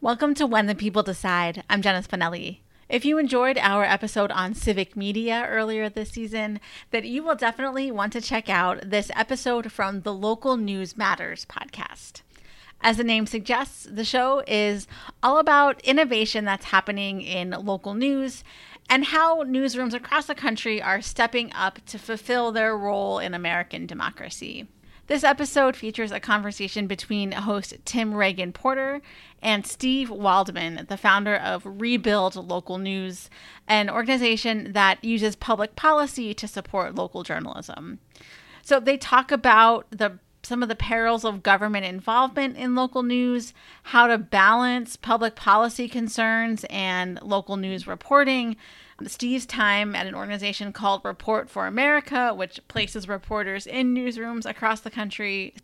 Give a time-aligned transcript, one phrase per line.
[0.00, 1.64] Welcome to When the People Decide.
[1.68, 2.60] I'm Jenna Spinelli.
[2.88, 6.60] If you enjoyed our episode on civic media earlier this season,
[6.92, 11.44] that you will definitely want to check out this episode from the Local News Matters
[11.46, 12.22] podcast.
[12.80, 14.86] As the name suggests, the show is
[15.20, 18.44] all about innovation that's happening in local news
[18.88, 23.84] and how newsrooms across the country are stepping up to fulfill their role in American
[23.84, 24.68] democracy.
[25.08, 29.00] This episode features a conversation between host Tim Reagan Porter
[29.40, 33.30] and Steve Waldman, the founder of Rebuild Local News,
[33.66, 38.00] an organization that uses public policy to support local journalism.
[38.62, 43.52] So they talk about the some of the perils of government involvement in local news,
[43.84, 48.56] how to balance public policy concerns and local news reporting,
[49.06, 54.80] Steve's time at an organization called Report for America, which places reporters in newsrooms across
[54.80, 55.54] the country.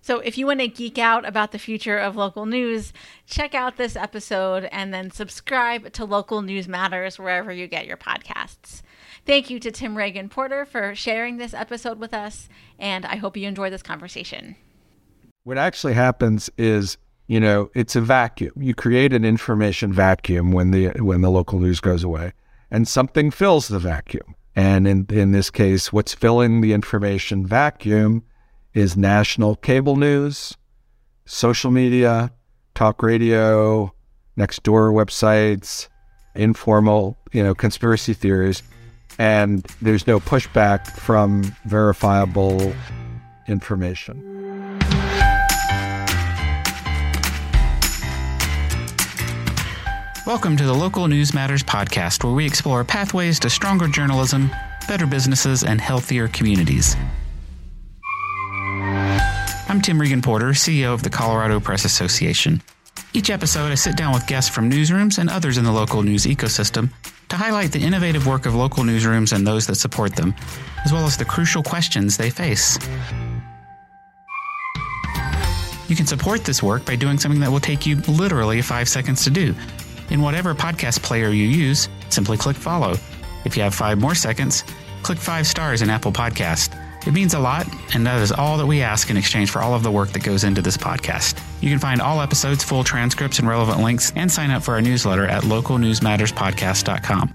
[0.00, 2.92] So, if you want to geek out about the future of local news,
[3.26, 7.96] check out this episode and then subscribe to Local News Matters wherever you get your
[7.96, 8.82] podcasts.
[9.26, 12.48] Thank you to Tim Reagan Porter for sharing this episode with us,
[12.78, 14.56] and I hope you enjoy this conversation.
[15.44, 18.52] What actually happens is, you know, it's a vacuum.
[18.56, 22.34] You create an information vacuum when the when the local news goes away
[22.74, 24.34] and something fills the vacuum.
[24.56, 28.24] And in, in this case, what's filling the information vacuum
[28.72, 30.56] is national cable news,
[31.24, 32.32] social media,
[32.74, 33.94] talk radio,
[34.36, 35.86] next door websites,
[36.34, 38.64] informal, you know, conspiracy theories.
[39.20, 42.74] And there's no pushback from verifiable
[43.46, 44.43] information.
[50.26, 54.50] Welcome to the Local News Matters podcast, where we explore pathways to stronger journalism,
[54.88, 56.96] better businesses, and healthier communities.
[59.68, 62.62] I'm Tim Regan Porter, CEO of the Colorado Press Association.
[63.12, 66.24] Each episode, I sit down with guests from newsrooms and others in the local news
[66.24, 66.90] ecosystem
[67.28, 70.34] to highlight the innovative work of local newsrooms and those that support them,
[70.86, 72.78] as well as the crucial questions they face.
[75.86, 79.22] You can support this work by doing something that will take you literally five seconds
[79.24, 79.54] to do
[80.10, 82.96] in whatever podcast player you use, simply click follow.
[83.44, 84.64] If you have five more seconds,
[85.02, 86.80] click five stars in Apple Podcast.
[87.06, 89.74] It means a lot, and that is all that we ask in exchange for all
[89.74, 91.38] of the work that goes into this podcast.
[91.60, 94.80] You can find all episodes, full transcripts, and relevant links, and sign up for our
[94.80, 97.34] newsletter at localnewsmatterspodcast.com.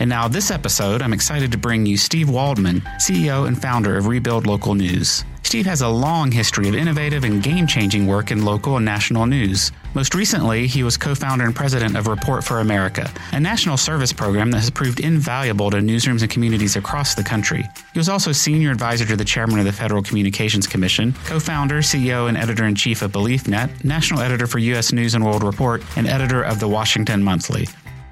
[0.00, 4.06] And now, this episode, I'm excited to bring you Steve Waldman, CEO and founder of
[4.06, 5.24] Rebuild Local News.
[5.48, 9.24] Steve has a long history of innovative and game changing work in local and national
[9.24, 9.72] news.
[9.94, 14.12] Most recently, he was co founder and president of Report for America, a national service
[14.12, 17.64] program that has proved invaluable to newsrooms and communities across the country.
[17.94, 21.78] He was also senior advisor to the chairman of the Federal Communications Commission, co founder,
[21.78, 24.92] CEO, and editor in chief of BeliefNet, national editor for U.S.
[24.92, 27.68] News and World Report, and editor of the Washington Monthly.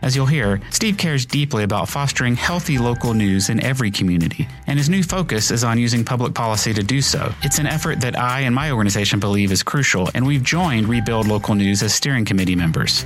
[0.07, 4.79] As you'll hear, Steve cares deeply about fostering healthy local news in every community, and
[4.79, 7.35] his new focus is on using public policy to do so.
[7.43, 11.27] It's an effort that I and my organization believe is crucial, and we've joined Rebuild
[11.27, 13.05] Local News as steering committee members.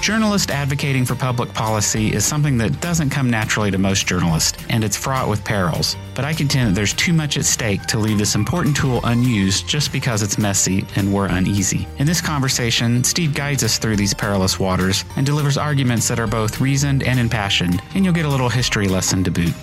[0.00, 4.82] Journalist advocating for public policy is something that doesn't come naturally to most journalists, and
[4.82, 5.94] it's fraught with perils.
[6.14, 9.68] But I contend that there's too much at stake to leave this important tool unused
[9.68, 11.86] just because it's messy and we're uneasy.
[11.98, 16.26] In this conversation, Steve guides us through these perilous waters and delivers arguments that are
[16.26, 19.54] both reasoned and impassioned, and you'll get a little history lesson to boot.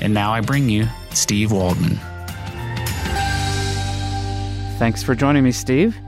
[0.00, 1.98] And now I bring you Steve Waldman.
[4.78, 5.98] Thanks for joining me, Steve.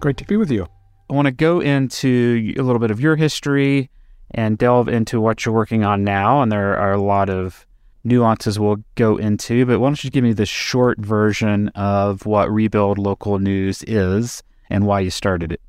[0.00, 0.66] Great to be with you.
[1.10, 3.90] I want to go into a little bit of your history
[4.30, 6.42] and delve into what you're working on now.
[6.42, 7.66] And there are a lot of
[8.04, 12.50] nuances we'll go into, but why don't you give me the short version of what
[12.50, 15.60] Rebuild Local News is and why you started it?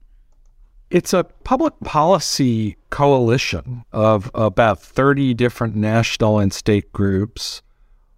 [0.89, 7.61] It's a public policy coalition of about 30 different national and state groups,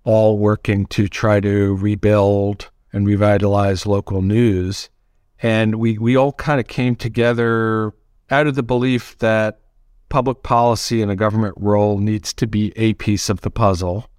[0.04, 4.90] all working to try to rebuild and revitalize local news.
[5.42, 7.94] And we, we all kind of came together
[8.30, 9.60] out of the belief that
[10.10, 14.10] public policy and a government role needs to be a piece of the puzzle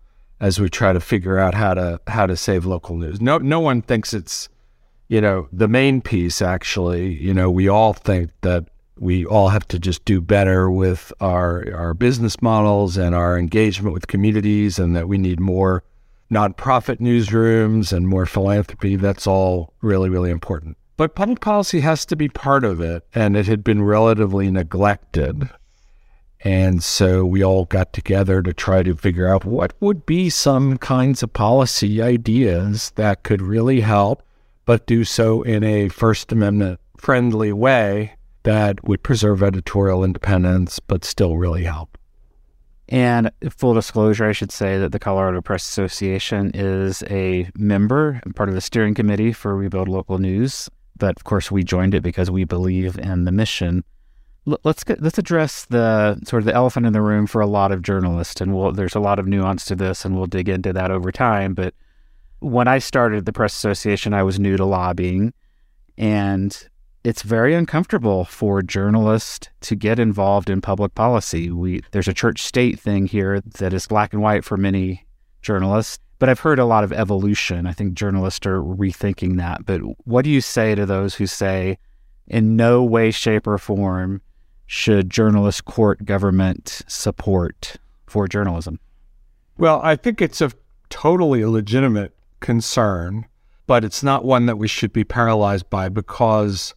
[0.40, 3.20] as we try to figure out how to how to save local news.
[3.20, 4.48] No no one thinks it's
[5.08, 7.14] you know the main piece actually.
[7.14, 8.66] You know, we all think that
[8.98, 13.94] we all have to just do better with our our business models and our engagement
[13.94, 15.82] with communities and that we need more
[16.30, 18.96] nonprofit newsrooms and more philanthropy.
[18.96, 20.76] That's all really really important.
[20.96, 25.50] But public policy has to be part of it, and it had been relatively neglected.
[26.40, 30.78] And so we all got together to try to figure out what would be some
[30.78, 34.22] kinds of policy ideas that could really help
[34.64, 38.14] but do so in a First Amendment friendly way
[38.44, 41.98] that would preserve editorial independence, but still really help.
[42.88, 48.34] And full disclosure, I should say that the Colorado Press Association is a member, and
[48.34, 50.70] part of the steering committee for Rebuild Local News.
[50.98, 53.84] But of course, we joined it because we believe in the mission.
[54.48, 57.46] L- let's get, let's address the sort of the elephant in the room for a
[57.46, 60.48] lot of journalists, and we'll, there's a lot of nuance to this, and we'll dig
[60.48, 61.54] into that over time.
[61.54, 61.74] But
[62.40, 65.32] when I started the Press Association, I was new to lobbying,
[65.98, 66.68] and
[67.04, 71.50] it's very uncomfortable for journalists to get involved in public policy.
[71.50, 75.06] We there's a church state thing here that is black and white for many
[75.40, 77.66] journalists, but I've heard a lot of evolution.
[77.66, 79.66] I think journalists are rethinking that.
[79.66, 81.78] But what do you say to those who say
[82.26, 84.22] in no way shape or form
[84.66, 87.76] should journalists court government support
[88.06, 88.80] for journalism?
[89.58, 90.52] Well, I think it's a
[90.90, 93.26] totally legitimate concern,
[93.66, 96.74] but it's not one that we should be paralyzed by because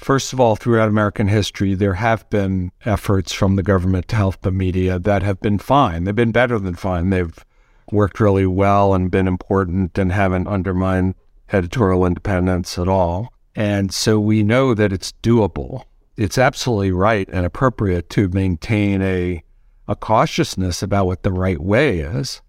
[0.00, 4.40] First of all, throughout American history, there have been efforts from the government to help
[4.40, 6.04] the media that have been fine.
[6.04, 7.10] They've been better than fine.
[7.10, 7.44] They've
[7.92, 11.14] worked really well and been important and haven't undermined
[11.52, 13.32] editorial independence at all.
[13.54, 15.84] And so we know that it's doable.
[16.16, 19.42] It's absolutely right and appropriate to maintain a,
[19.88, 22.40] a cautiousness about what the right way is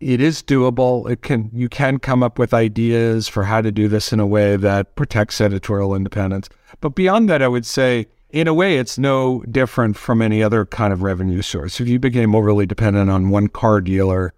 [0.00, 1.10] it is doable.
[1.10, 4.26] It can you can come up with ideas for how to do this in a
[4.26, 6.48] way that protects editorial independence.
[6.80, 10.66] But beyond that, I would say in a way it's no different from any other
[10.66, 11.80] kind of revenue source.
[11.80, 14.34] If you became overly dependent on one car dealer,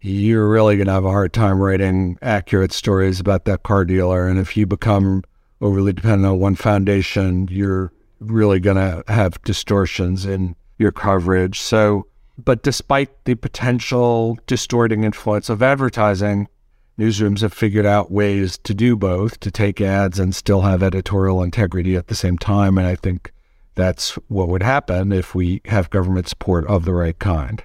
[0.00, 4.28] you're really going to have a hard time writing accurate stories about that car dealer.
[4.28, 5.24] And if you become
[5.60, 11.60] overly dependent on one foundation, you're really going to have distortions in your coverage.
[11.60, 12.06] So
[12.42, 16.46] but despite the potential distorting influence of advertising,
[16.98, 21.42] newsrooms have figured out ways to do both, to take ads and still have editorial
[21.42, 22.78] integrity at the same time.
[22.78, 23.32] And I think
[23.74, 27.62] that's what would happen if we have government support of the right kind.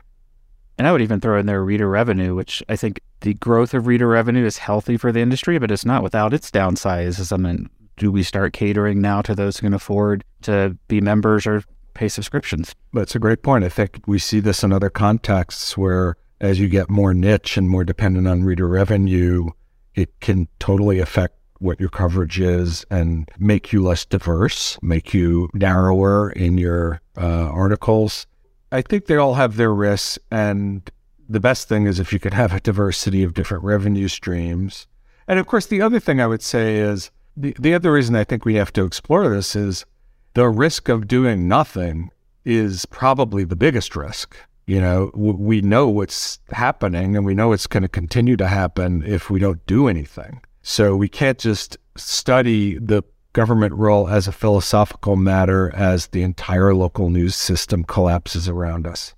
[0.77, 3.87] And I would even throw in there reader revenue, which I think the growth of
[3.87, 7.31] reader revenue is healthy for the industry, but it's not without its downsides.
[7.31, 11.45] I mean, do we start catering now to those who can afford to be members
[11.45, 12.75] or pay subscriptions.
[12.93, 13.63] That's a great point.
[13.63, 17.69] I think we see this in other contexts where as you get more niche and
[17.69, 19.49] more dependent on reader revenue,
[19.95, 25.49] it can totally affect what your coverage is and make you less diverse, make you
[25.53, 28.27] narrower in your uh, articles.
[28.73, 30.17] I think they all have their risks.
[30.31, 30.89] And
[31.29, 34.87] the best thing is if you could have a diversity of different revenue streams.
[35.27, 38.23] And of course, the other thing I would say is the, the other reason I
[38.23, 39.85] think we have to explore this is
[40.33, 42.09] the risk of doing nothing
[42.45, 44.35] is probably the biggest risk.
[44.65, 49.03] You know, we know what's happening and we know it's going to continue to happen
[49.05, 50.41] if we don't do anything.
[50.63, 56.73] So we can't just study the government role as a philosophical matter as the entire
[56.73, 59.13] local news system collapses around us.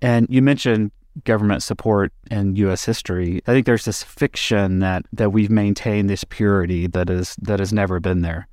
[0.00, 0.92] And you mentioned
[1.24, 2.84] government support in U.S.
[2.84, 3.42] history.
[3.46, 7.72] I think there's this fiction that that we've maintained this purity that is that has
[7.72, 8.48] never been there.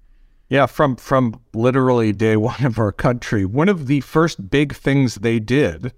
[0.50, 5.16] Yeah, from from literally day one of our country, one of the first big things
[5.16, 5.94] they did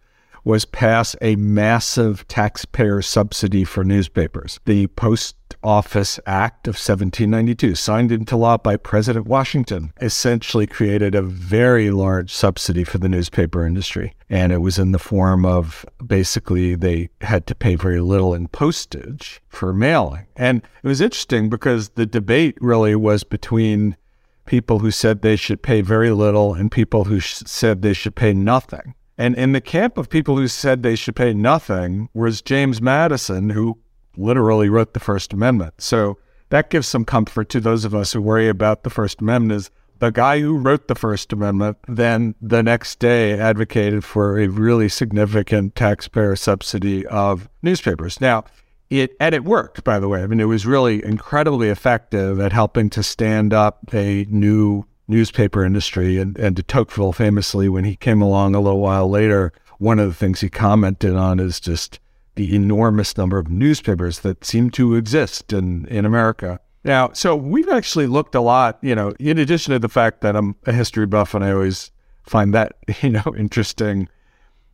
[0.46, 4.60] was pass a massive taxpayer subsidy for newspapers.
[4.66, 11.24] The Post Office Act of 1792, signed into law by President Washington, essentially created a
[11.24, 14.14] very large subsidy for the newspaper industry.
[14.30, 18.48] And it was in the form of basically they had to pay very little in
[18.48, 20.28] postage for mailing.
[20.36, 23.98] And it was interesting because the debate really was between
[24.46, 28.16] people who said they should pay very little and people who sh- said they should
[28.16, 28.94] pay nothing.
[29.18, 33.50] And in the camp of people who said they should pay nothing was James Madison,
[33.50, 33.78] who
[34.18, 35.76] literally wrote the First Amendment.
[35.78, 36.18] So
[36.50, 39.72] that gives some comfort to those of us who worry about the First Amendment is
[40.00, 44.90] the guy who wrote the First Amendment then the next day advocated for a really
[44.90, 48.20] significant taxpayer subsidy of newspapers.
[48.20, 48.44] Now,
[48.90, 52.54] it and it worked by the way i mean it was really incredibly effective at
[52.54, 57.96] helping to stand up a new newspaper industry and, and de tocqueville famously when he
[57.96, 62.00] came along a little while later one of the things he commented on is just
[62.36, 67.70] the enormous number of newspapers that seem to exist in, in america now so we've
[67.70, 71.06] actually looked a lot you know in addition to the fact that i'm a history
[71.06, 71.92] buff and i always
[72.24, 74.10] find that you know interesting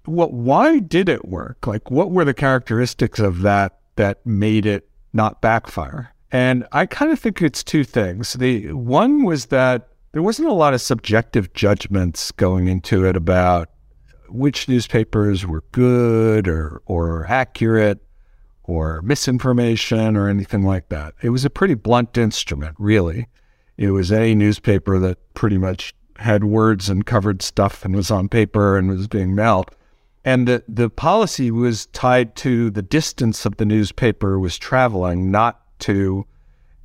[0.07, 4.87] well why did it work like what were the characteristics of that that made it
[5.13, 6.13] not backfire.
[6.31, 8.33] And I kind of think it's two things.
[8.33, 13.69] The one was that there wasn't a lot of subjective judgments going into it about
[14.27, 18.03] which newspapers were good or or accurate
[18.63, 21.13] or misinformation or anything like that.
[21.21, 23.27] It was a pretty blunt instrument, really.
[23.77, 28.29] It was a newspaper that pretty much had words and covered stuff and was on
[28.29, 29.75] paper and was being mailed.
[30.23, 35.61] And the, the policy was tied to the distance of the newspaper was traveling, not
[35.79, 36.27] to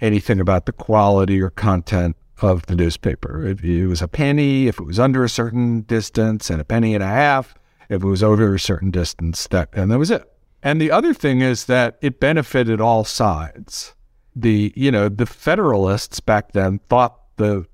[0.00, 3.46] anything about the quality or content of the newspaper.
[3.46, 6.94] If it was a penny, if it was under a certain distance, and a penny
[6.94, 7.54] and a half,
[7.88, 10.30] if it was over a certain distance, that and that was it.
[10.62, 13.94] And the other thing is that it benefited all sides.
[14.34, 17.66] The you know the Federalists back then thought the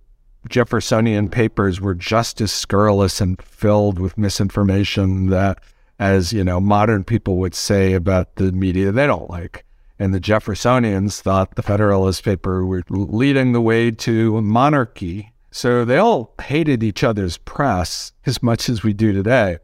[0.48, 5.60] Jeffersonian papers were just as scurrilous and filled with misinformation that
[5.98, 9.64] as you know modern people would say about the media they don't like.
[9.98, 15.32] And the Jeffersonians thought the Federalist paper were leading the way to monarchy.
[15.50, 19.58] So they all hated each other's press as much as we do today.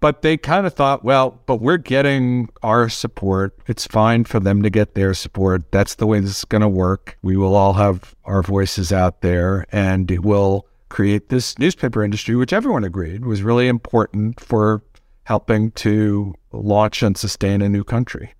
[0.00, 3.58] But they kind of thought, well, but we're getting our support.
[3.66, 5.72] It's fine for them to get their support.
[5.72, 7.16] That's the way this is going to work.
[7.22, 12.36] We will all have our voices out there and it will create this newspaper industry,
[12.36, 14.82] which everyone agreed was really important for
[15.24, 18.32] helping to launch and sustain a new country.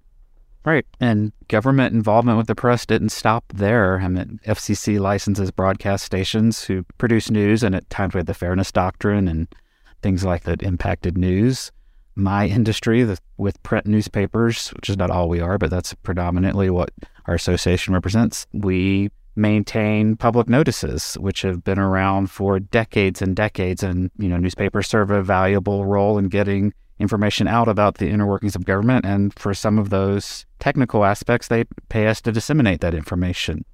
[0.67, 0.85] Right.
[1.01, 4.01] And government involvement with the press didn't stop there.
[4.01, 8.35] I mean, FCC licenses broadcast stations who produce news, and at times we had the
[8.35, 9.47] fairness doctrine and
[10.03, 11.71] things like that impacted news.
[12.17, 16.69] My industry the, with print newspapers, which is not all we are, but that's predominantly
[16.69, 16.91] what
[17.27, 23.85] our association represents, we maintain public notices, which have been around for decades and decades.
[23.85, 28.27] And, you know, newspapers serve a valuable role in getting information out about the inner
[28.27, 29.05] workings of government.
[29.05, 33.65] And for some of those technical aspects, they pay us to disseminate that information.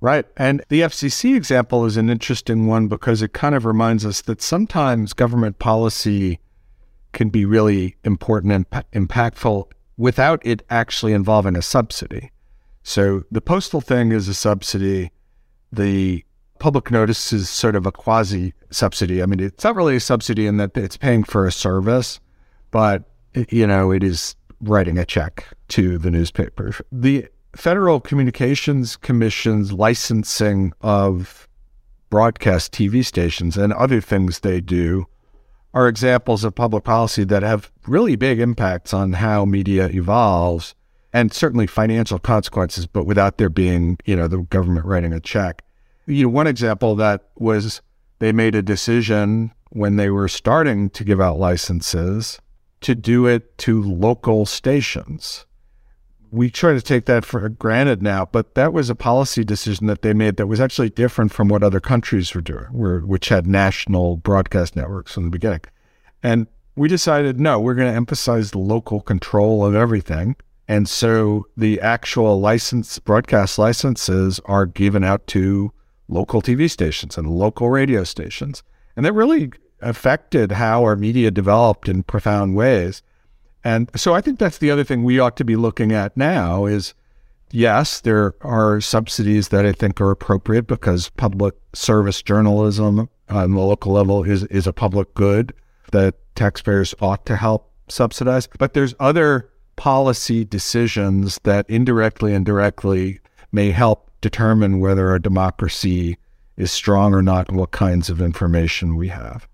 [0.00, 0.26] Right.
[0.36, 4.42] And the FCC example is an interesting one because it kind of reminds us that
[4.42, 6.40] sometimes government policy
[7.12, 12.32] can be really important and impactful without it actually involving a subsidy.
[12.82, 15.12] So the postal thing is a subsidy.
[15.70, 16.24] The
[16.58, 19.22] public notice is sort of a quasi subsidy.
[19.22, 22.18] I mean, it's not really a subsidy in that it's paying for a service,
[22.72, 23.04] but
[23.48, 26.74] you know, it is writing a check to the newspaper.
[26.90, 31.48] The Federal Communications Commission's licensing of
[32.10, 35.06] broadcast TV stations and other things they do
[35.74, 40.74] are examples of public policy that have really big impacts on how media evolves
[41.14, 45.62] and certainly financial consequences, but without there being, you know, the government writing a check.
[46.06, 47.80] You know, one example that was
[48.18, 52.40] they made a decision when they were starting to give out licenses
[52.82, 55.46] to do it to local stations
[56.32, 60.00] we try to take that for granted now, but that was a policy decision that
[60.00, 63.46] they made that was actually different from what other countries were doing, were, which had
[63.46, 65.60] national broadcast networks from the beginning.
[66.22, 70.34] And we decided, no, we're going to emphasize local control of everything.
[70.66, 75.70] And so the actual license, broadcast licenses are given out to
[76.08, 78.62] local TV stations and local radio stations.
[78.96, 83.02] And that really affected how our media developed in profound ways.
[83.64, 86.66] And so I think that's the other thing we ought to be looking at now
[86.66, 86.94] is
[87.50, 93.60] yes, there are subsidies that I think are appropriate because public service journalism on the
[93.60, 95.54] local level is, is a public good
[95.92, 98.48] that taxpayers ought to help subsidize.
[98.58, 103.20] But there's other policy decisions that indirectly and directly
[103.52, 106.16] may help determine whether a democracy
[106.56, 109.46] is strong or not and what kinds of information we have.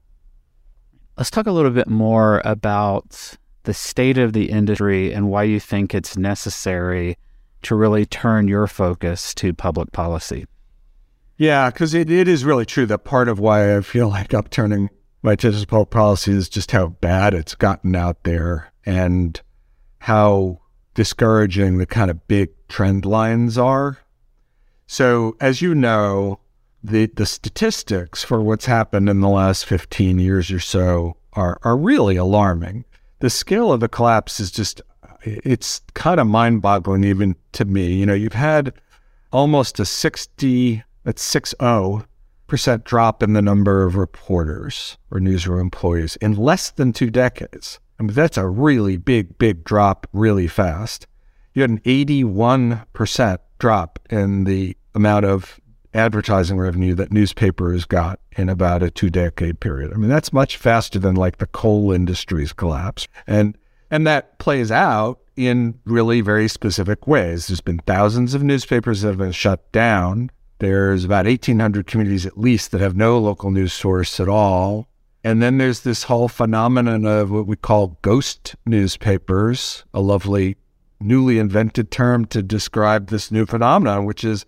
[1.19, 5.59] Let's talk a little bit more about the state of the industry and why you
[5.59, 7.19] think it's necessary
[7.63, 10.47] to really turn your focus to public policy.
[11.37, 14.91] Yeah, because it, it is really true that part of why I feel like upturning
[15.23, 19.41] my attention to public policy is just how bad it's gotten out there and
[19.99, 20.61] how
[20.95, 23.99] discouraging the kind of big trend lines are.
[24.87, 26.39] So, as you know,
[26.83, 31.77] the, the statistics for what's happened in the last 15 years or so are, are
[31.77, 32.85] really alarming
[33.21, 34.81] the scale of the collapse is just
[35.23, 37.95] it's kind of mind-boggling even to me.
[37.95, 38.73] You know, you've had
[39.33, 42.05] almost a 60 that's 60
[42.47, 47.79] percent drop in the number of reporters or newsroom employees in less than two decades.
[47.99, 51.07] I mean, that's a really big, big drop really fast.
[51.53, 55.61] You had an 81% drop in the amount of
[55.95, 59.93] advertising revenue that newspapers got in about a two decade period.
[59.93, 63.09] I mean, that's much faster than like the coal industry's collapse.
[63.27, 63.57] And
[63.91, 67.47] and that plays out in really very specific ways.
[67.47, 70.31] There's been thousands of newspapers that have been shut down.
[70.59, 74.89] There's about 1,800 communities at least that have no local news source at all.
[75.25, 80.57] And then there's this whole phenomenon of what we call ghost newspapers, a lovely
[81.01, 84.45] newly invented term to describe this new phenomenon, which is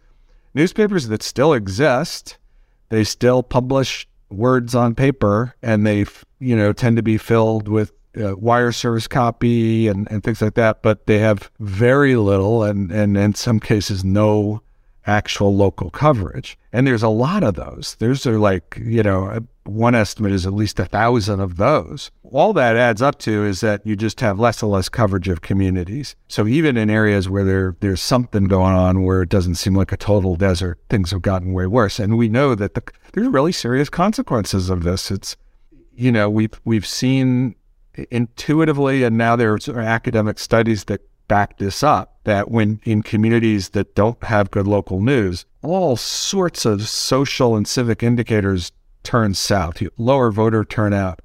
[0.55, 2.39] newspapers that still exist.
[2.89, 6.07] They still publish words on paper, and they,
[6.39, 10.55] you know, tend to be filled with uh, wire service copy and, and things like
[10.55, 10.83] that.
[10.83, 14.63] But they have very little, and and in some cases, no
[15.07, 16.59] actual local coverage.
[16.73, 17.97] And there's a lot of those.
[17.99, 19.41] There's are like, you know,
[19.75, 22.11] one estimate is at least a thousand of those.
[22.23, 25.41] All that adds up to is that you just have less and less coverage of
[25.41, 26.17] communities.
[26.29, 29.93] So even in areas where there there's something going on where it doesn't seem like
[29.93, 31.99] a total desert, things have gotten way worse.
[31.99, 35.11] And we know that the, there's really serious consequences of this.
[35.11, 35.37] It's
[35.95, 37.55] you know, we've we've seen
[38.11, 43.71] intuitively and now there are academic studies that back this up that when in communities
[43.71, 48.73] that don't have good local news, all sorts of social and civic indicators
[49.03, 49.83] turn south.
[49.97, 51.21] Lower voter turnout,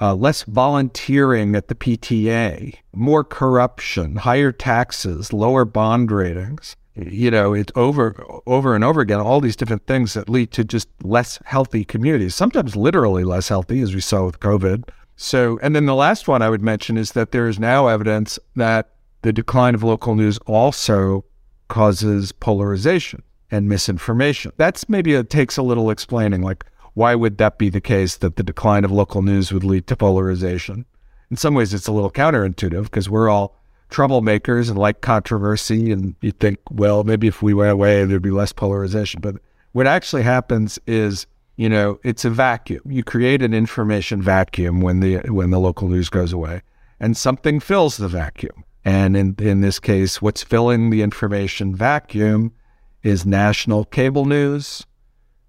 [0.00, 6.76] uh, less volunteering at the PTA, more corruption, higher taxes, lower bond ratings.
[6.94, 9.20] You know, it's over, over and over again.
[9.20, 12.34] All these different things that lead to just less healthy communities.
[12.34, 14.88] Sometimes literally less healthy, as we saw with COVID.
[15.16, 18.38] So, and then the last one I would mention is that there is now evidence
[18.54, 18.90] that
[19.22, 21.24] the decline of local news also
[21.68, 24.52] causes polarization and misinformation.
[24.56, 26.42] That's maybe it takes a little explaining.
[26.42, 26.64] Like,
[26.96, 29.94] why would that be the case that the decline of local news would lead to
[29.94, 30.86] polarization?
[31.30, 33.54] In some ways, it's a little counterintuitive because we're all
[33.90, 35.92] troublemakers and like controversy.
[35.92, 39.20] And you think, well, maybe if we went away, there'd be less polarization.
[39.20, 39.34] But
[39.72, 41.26] what actually happens is,
[41.56, 42.80] you know, it's a vacuum.
[42.86, 46.62] You create an information vacuum when the when the local news goes away,
[46.98, 48.64] and something fills the vacuum.
[48.86, 52.54] And in, in this case, what's filling the information vacuum
[53.02, 54.86] is national cable news,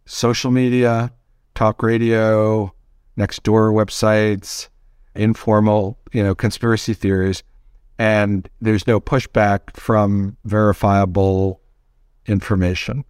[0.06, 1.14] social media,
[1.58, 2.72] talk radio,
[3.16, 4.70] next door websites,
[5.16, 7.42] informal, you know, conspiracy theories.
[7.98, 11.60] And there's no pushback from verifiable
[12.28, 13.04] information.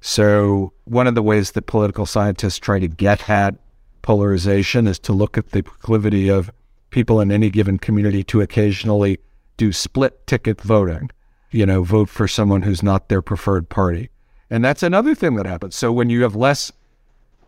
[0.00, 3.56] So, one of the ways that political scientists try to get at
[4.00, 6.50] polarization is to look at the proclivity of
[6.90, 9.18] people in any given community to occasionally
[9.58, 11.10] do split ticket voting,
[11.50, 14.08] you know, vote for someone who's not their preferred party.
[14.50, 15.76] And that's another thing that happens.
[15.76, 16.72] So when you have less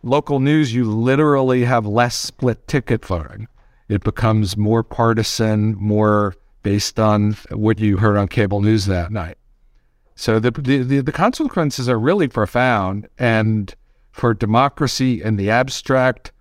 [0.05, 3.47] local news, you literally have less split ticket voting.
[3.89, 9.37] It becomes more partisan, more based on what you heard on cable news that night.
[10.15, 13.07] So the, the, the consequences are really profound.
[13.19, 13.75] And
[14.15, 16.31] for democracy in the abstract,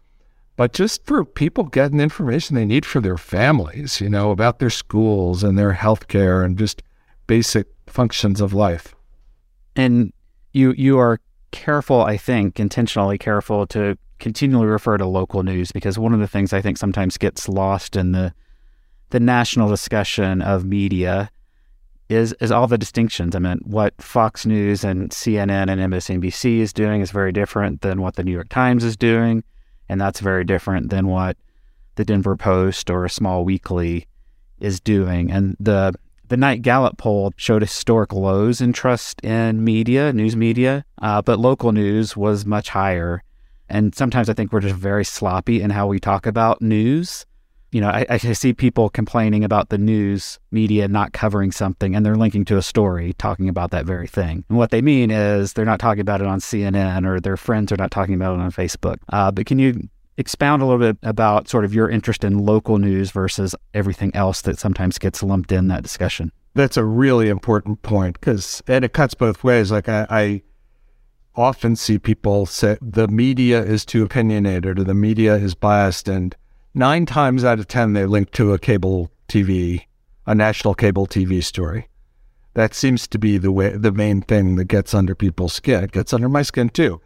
[0.56, 4.70] but just for people getting information they need for their families, you know, about their
[4.70, 6.84] schools and their health care and just
[7.26, 8.94] basic functions of life.
[9.74, 10.12] And
[10.52, 11.18] you you are
[11.54, 16.28] careful, I think, intentionally careful to continually refer to local news because one of the
[16.28, 18.32] things I think sometimes gets lost in the
[19.10, 21.30] the national discussion of media
[22.08, 23.34] is is all the distinctions.
[23.34, 28.00] I mean, what Fox News and CNN and MSNBC is doing is very different than
[28.00, 29.44] what the New York Times is doing
[29.88, 31.36] and that's very different than what
[31.96, 34.06] the Denver Post or a small weekly
[34.60, 35.30] is doing.
[35.30, 35.94] And the
[36.28, 41.38] the Knight Gallup poll showed historic lows in trust in media, news media, uh, but
[41.38, 43.22] local news was much higher.
[43.68, 47.26] And sometimes I think we're just very sloppy in how we talk about news.
[47.72, 52.06] You know, I, I see people complaining about the news media not covering something and
[52.06, 54.44] they're linking to a story talking about that very thing.
[54.48, 57.72] And what they mean is they're not talking about it on CNN or their friends
[57.72, 58.98] are not talking about it on Facebook.
[59.08, 62.78] Uh, but can you expound a little bit about sort of your interest in local
[62.78, 66.30] news versus everything else that sometimes gets lumped in that discussion.
[66.54, 69.72] That's a really important point because, and it cuts both ways.
[69.72, 70.42] Like I, I,
[71.36, 76.36] often see people say the media is too opinionated or the media is biased, and
[76.74, 79.82] nine times out of ten they link to a cable TV,
[80.26, 81.88] a national cable TV story.
[82.52, 85.82] That seems to be the way, the main thing that gets under people's skin.
[85.82, 87.00] It gets under my skin too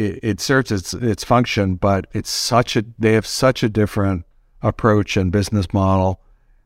[0.00, 4.24] it, it serves its its function, but it's such a they have such a different
[4.62, 6.20] approach and business model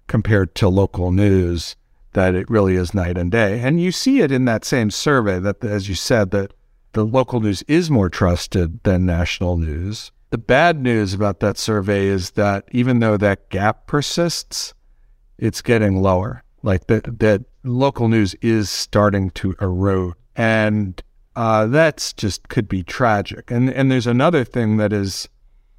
[0.07, 1.77] compared to local news
[2.12, 3.61] that it really is night and day.
[3.61, 6.53] And you see it in that same survey that, as you said, that
[6.92, 10.12] the local news is more trusted than national news.
[10.31, 14.75] The bad news about that survey is that even though that gap persists,
[15.38, 16.42] it's getting lower.
[16.62, 20.14] Like that, that local news is starting to erode.
[20.37, 21.03] And
[21.37, 23.51] uh, that's just could be tragic.
[23.51, 25.29] And and there's another thing that is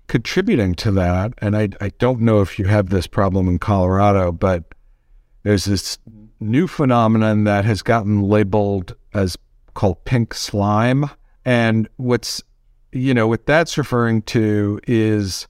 [0.07, 4.31] contributing to that, and I I don't know if you have this problem in Colorado,
[4.31, 4.63] but
[5.43, 5.97] there's this
[6.39, 9.37] new phenomenon that has gotten labeled as
[9.73, 11.09] called pink slime,
[11.45, 12.43] and what's
[12.91, 15.47] you know what that's referring to is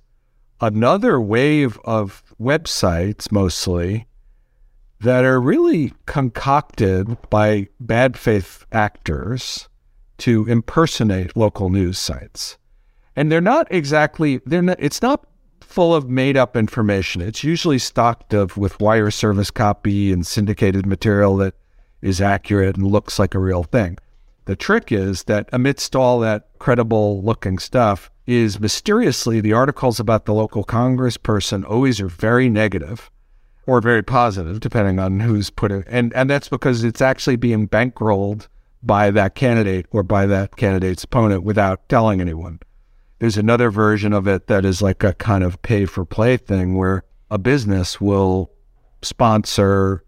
[0.61, 4.07] another wave of websites mostly
[5.01, 9.67] that are really concocted by bad faith actors
[10.19, 12.57] to impersonate local news sites.
[13.15, 15.25] And they're not exactly they're not it's not
[15.61, 17.21] full of made up information.
[17.21, 21.55] It's usually stocked of with wire service copy and syndicated material that
[22.01, 23.97] is accurate and looks like a real thing.
[24.45, 30.25] The trick is that amidst all that credible looking stuff is mysteriously the articles about
[30.25, 33.09] the local congressperson always are very negative
[33.67, 38.47] or very positive, depending on who's putting and and that's because it's actually being bankrolled
[38.85, 42.59] by that candidate or by that candidate's opponent without telling anyone.
[43.19, 46.75] There's another version of it that is like a kind of pay for play thing
[46.75, 48.51] where a business will
[49.01, 50.03] sponsor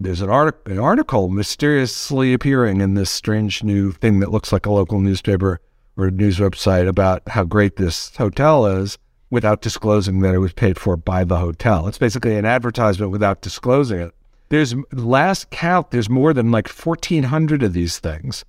[0.00, 4.66] there's an, art- an article mysteriously appearing in this strange new thing that looks like
[4.66, 5.60] a local newspaper
[5.96, 8.98] or news website about how great this hotel is
[9.30, 11.86] without disclosing that it was paid for by the hotel.
[11.86, 14.14] It's basically an advertisement without disclosing it.
[14.48, 18.44] There's last count, there's more than like 1,400 of these things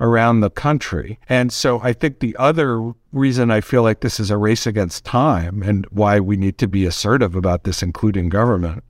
[0.00, 1.18] around the country.
[1.28, 5.04] And so I think the other reason I feel like this is a race against
[5.04, 8.82] time and why we need to be assertive about this, including government,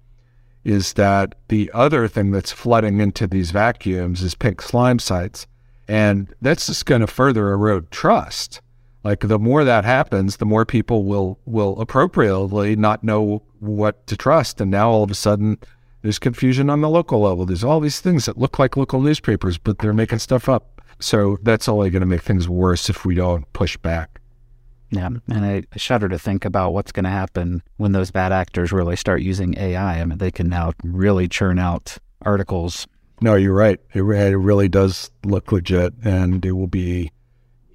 [0.65, 5.47] is that the other thing that's flooding into these vacuums is pink slime sites.
[5.89, 8.61] And that's just going to further erode trust.
[9.05, 14.17] Like the more that happens, the more people will will appropriately not know what to
[14.17, 14.61] trust.
[14.61, 15.59] And now all of a sudden
[16.03, 17.47] there's confusion on the local level.
[17.47, 20.83] There's all these things that look like local newspapers, but they're making stuff up.
[20.99, 24.21] So that's only going to make things worse if we don't push back.
[24.91, 28.73] Yeah, and I shudder to think about what's going to happen when those bad actors
[28.73, 30.01] really start using AI.
[30.01, 32.87] I mean, they can now really churn out articles.
[33.23, 33.81] No, you're right.
[33.95, 37.11] It, it really does look legit, and it will be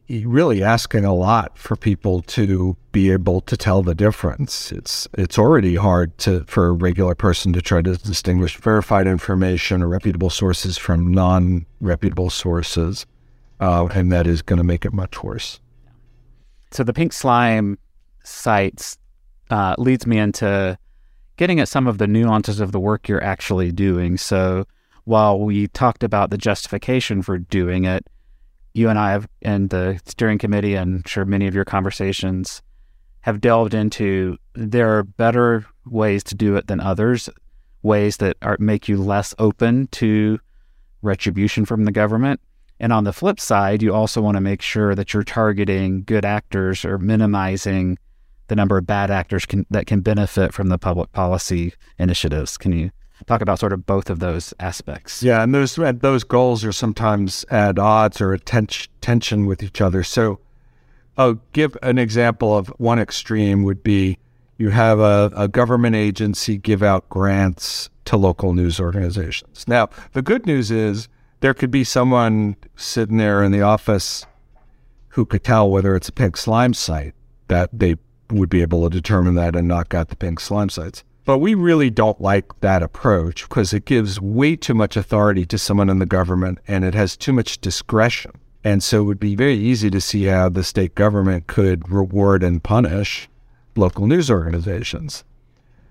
[0.10, 4.72] really asking a lot for people to be able to tell the difference.
[4.72, 9.82] It's it's already hard to for a regular person to try to distinguish verified information
[9.82, 13.06] or reputable sources from non-reputable sources,
[13.60, 15.60] uh, and that is going to make it much worse.
[16.72, 17.78] So the pink slime
[18.24, 18.98] sites
[19.50, 20.78] uh, leads me into
[21.38, 24.18] getting at some of the nuances of the work you're actually doing.
[24.18, 24.66] So
[25.06, 28.06] while we talked about the justification for doing it,
[28.78, 32.62] you and I have, and the steering committee, and I'm sure many of your conversations
[33.22, 37.30] have delved into there are better ways to do it than others,
[37.82, 40.40] ways that are, make you less open to
[41.02, 42.40] retribution from the government.
[42.80, 46.24] And on the flip side, you also want to make sure that you're targeting good
[46.24, 47.98] actors or minimizing
[48.48, 52.58] the number of bad actors can, that can benefit from the public policy initiatives.
[52.58, 52.92] Can you
[53.26, 55.24] talk about sort of both of those aspects?
[55.24, 60.04] Yeah, and those those goals are sometimes at odds or at tension with each other.
[60.04, 60.40] So,
[61.18, 64.20] I'll give an example of one extreme would be
[64.58, 69.66] you have a, a government agency give out grants to local news organizations.
[69.68, 71.08] Now, the good news is
[71.40, 74.26] there could be someone sitting there in the office
[75.10, 77.14] who could tell whether it's a pink slime site
[77.48, 77.96] that they
[78.30, 81.04] would be able to determine that and knock out the pink slime sites.
[81.28, 85.58] But we really don't like that approach because it gives way too much authority to
[85.58, 88.32] someone in the government and it has too much discretion.
[88.64, 92.44] And so it would be very easy to see how the state government could reward
[92.44, 93.28] and punish
[93.76, 95.26] local news organizations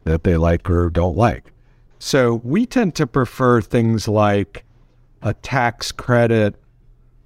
[0.05, 1.53] that they like or don't like.
[1.99, 4.65] So we tend to prefer things like
[5.21, 6.55] a tax credit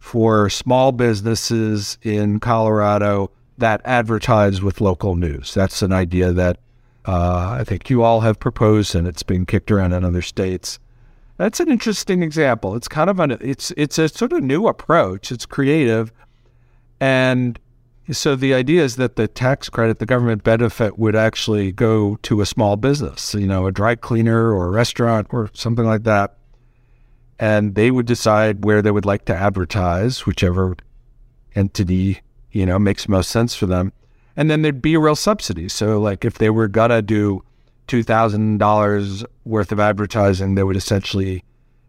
[0.00, 5.54] for small businesses in Colorado that advertise with local news.
[5.54, 6.58] That's an idea that
[7.06, 10.78] uh, I think you all have proposed, and it's been kicked around in other states.
[11.36, 12.76] That's an interesting example.
[12.76, 15.32] It's kind of an it's it's a sort of new approach.
[15.32, 16.12] It's creative,
[17.00, 17.58] and
[18.12, 22.40] so the idea is that the tax credit, the government benefit, would actually go to
[22.40, 26.36] a small business, you know, a dry cleaner or a restaurant or something like that
[27.40, 30.76] and they would decide where they would like to advertise, whichever
[31.56, 32.20] entity
[32.52, 33.92] you know makes most sense for them,
[34.36, 35.68] and then there'd be a real subsidy.
[35.68, 37.42] So, like if they were gonna do
[37.86, 41.44] two thousand dollars worth of advertising, they would essentially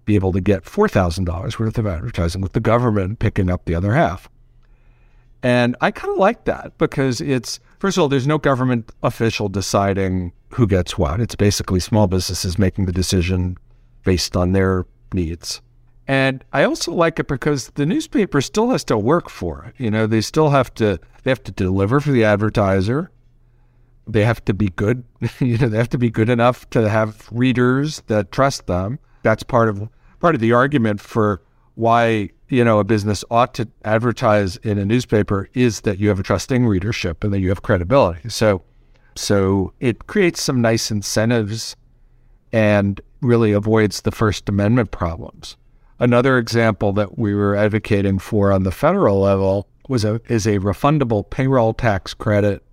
[0.05, 3.65] be able to get four thousand dollars worth of advertising, with the government picking up
[3.65, 4.29] the other half.
[5.43, 9.49] And I kind of like that because it's first of all, there's no government official
[9.49, 11.19] deciding who gets what.
[11.19, 13.57] It's basically small businesses making the decision
[14.03, 15.61] based on their needs.
[16.11, 19.81] And I also like it because the newspaper still has to work for it.
[19.81, 23.09] You know, they still have to they have to deliver for the advertiser.
[24.05, 25.05] They have to be good.
[25.39, 28.99] you know, they have to be good enough to have readers that trust them.
[29.23, 29.87] That's part of
[30.19, 31.43] part of the argument for
[31.75, 36.19] why you know a business ought to advertise in a newspaper is that you have
[36.19, 38.27] a trusting readership and that you have credibility.
[38.27, 38.63] So,
[39.15, 41.77] so it creates some nice incentives
[42.51, 45.55] and really avoids the First Amendment problems.
[46.01, 50.57] Another example that we were advocating for on the federal level was a is a
[50.57, 52.63] refundable payroll tax credit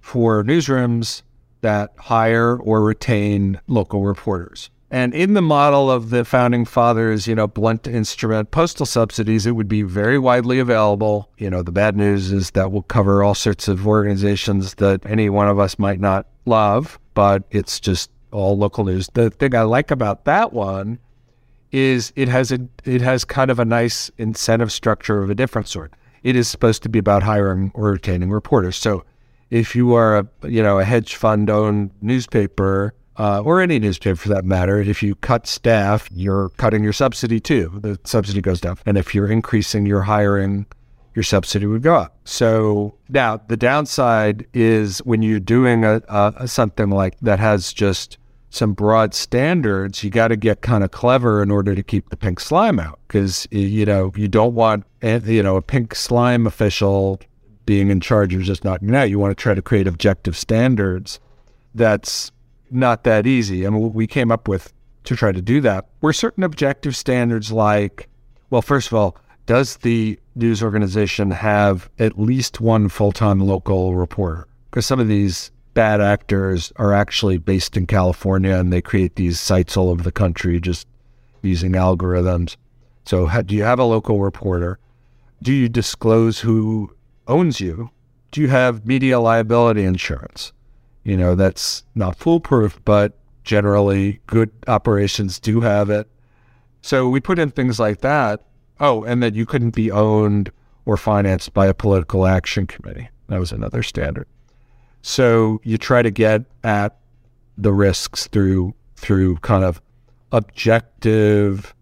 [0.00, 1.20] for newsrooms
[1.60, 4.70] that hire or retain local reporters.
[4.90, 9.52] And in the model of the founding fathers, you know, blunt instrument postal subsidies, it
[9.52, 11.28] would be very widely available.
[11.36, 15.28] You know, the bad news is that will cover all sorts of organizations that any
[15.28, 19.10] one of us might not love, but it's just all local news.
[19.12, 21.00] The thing I like about that one
[21.76, 25.68] is it has a it has kind of a nice incentive structure of a different
[25.68, 25.92] sort.
[26.22, 28.76] It is supposed to be about hiring or retaining reporters.
[28.76, 29.04] So
[29.50, 34.16] if you are a you know a hedge fund owned newspaper uh, or any newspaper
[34.16, 37.70] for that matter, if you cut staff, you're cutting your subsidy too.
[37.82, 38.78] The subsidy goes down.
[38.86, 40.64] And if you're increasing your hiring,
[41.14, 42.16] your subsidy would go up.
[42.24, 48.16] So now the downside is when you're doing a, a something like that has just
[48.50, 52.16] some broad standards, you got to get kind of clever in order to keep the
[52.16, 56.46] pink slime out because you know you don't want eh, you know a pink slime
[56.46, 57.20] official
[57.66, 59.10] being in charge of just knocking it out.
[59.10, 61.20] You want to try to create objective standards.
[61.74, 62.30] That's
[62.70, 63.66] not that easy.
[63.66, 64.72] I mean, we came up with
[65.04, 68.08] to try to do that were certain objective standards like,
[68.50, 73.94] well, first of all, does the news organization have at least one full time local
[73.94, 74.46] reporter?
[74.70, 79.38] Because some of these bad actors are actually based in California and they create these
[79.38, 80.88] sites all over the country just
[81.42, 82.56] using algorithms.
[83.04, 84.78] So, do you have a local reporter?
[85.42, 86.96] Do you disclose who
[87.28, 87.90] owns you?
[88.30, 90.50] Do you have media liability insurance?
[91.04, 96.08] You know, that's not foolproof, but generally good operations do have it.
[96.80, 98.46] So we put in things like that.
[98.80, 100.50] Oh, and that you couldn't be owned
[100.86, 103.10] or financed by a political action committee.
[103.28, 104.26] That was another standard.
[105.08, 106.98] So you try to get at
[107.56, 109.80] the risks through through kind of
[110.32, 111.76] objective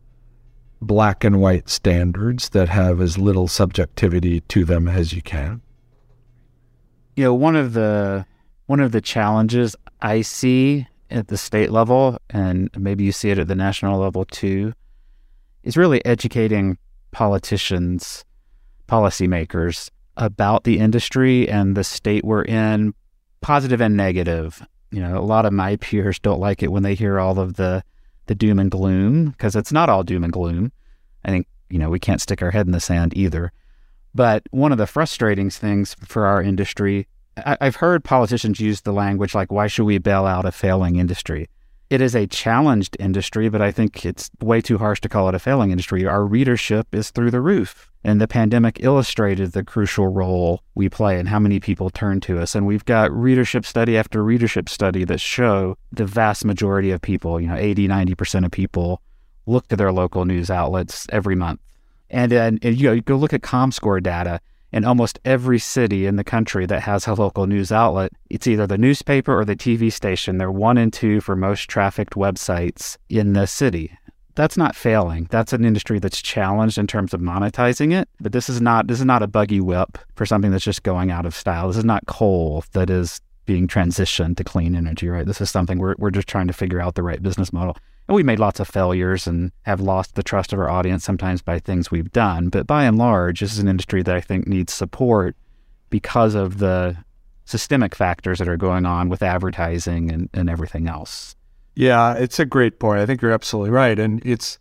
[0.83, 5.63] black and white standards that have as little subjectivity to them as you can.
[7.17, 8.27] You know, one of the
[8.67, 13.39] one of the challenges I see at the state level, and maybe you see it
[13.39, 14.75] at the national level too,
[15.63, 16.77] is really educating
[17.11, 18.23] politicians,
[18.87, 22.93] policymakers about the industry and the state we're in,
[23.45, 24.67] positive and negative.
[24.91, 27.55] You know, a lot of my peers don't like it when they hear all of
[27.55, 27.85] the
[28.27, 30.73] the doom and gloom because it's not all doom and gloom.
[31.27, 33.53] I think, you know, we can't stick our head in the sand either.
[34.15, 38.93] But one of the frustrating things for our industry I, have heard politicians use the
[38.93, 41.49] language like, why should we bail out a failing industry?
[41.95, 45.35] It is a challenged industry, but I think it's way too harsh to call it
[45.37, 46.05] a failing industry.
[46.05, 47.89] Our readership is through the roof.
[48.03, 52.41] And the pandemic illustrated the crucial role we play and how many people turn to
[52.41, 52.57] us.
[52.57, 57.41] And we've got readership study after readership study that show the vast majority of people,
[57.41, 59.01] you know, 80, 90% of people
[59.47, 61.61] look to their local news outlets every month.
[62.11, 64.41] And, then, and you, know, you go look at ComScore data
[64.75, 68.67] in almost every city in the country that has a local news outlet, it's either
[68.67, 70.37] the newspaper or the TV station.
[70.37, 73.97] They're one and two for most trafficked websites in the city.
[74.35, 75.29] That's not failing.
[75.31, 78.09] That's an industry that's challenged in terms of monetizing it.
[78.21, 81.13] But this is not this is not a buggy whip for something that's just going
[81.13, 81.69] out of style.
[81.69, 85.25] This is not coal that is being transitioned to clean energy, right?
[85.25, 87.77] This is something we're, we're just trying to figure out the right business model.
[88.09, 91.41] And we made lots of failures and have lost the trust of our audience sometimes
[91.41, 92.51] by things we've done.
[92.51, 95.37] But by and large, this is an industry that I think needs support
[95.89, 96.97] because of the
[97.47, 101.37] systemic factors that are going on with advertising and, and everything else.
[101.75, 103.01] Yeah, it's a great point.
[103.01, 103.99] I think you're absolutely right.
[103.99, 104.59] And it's,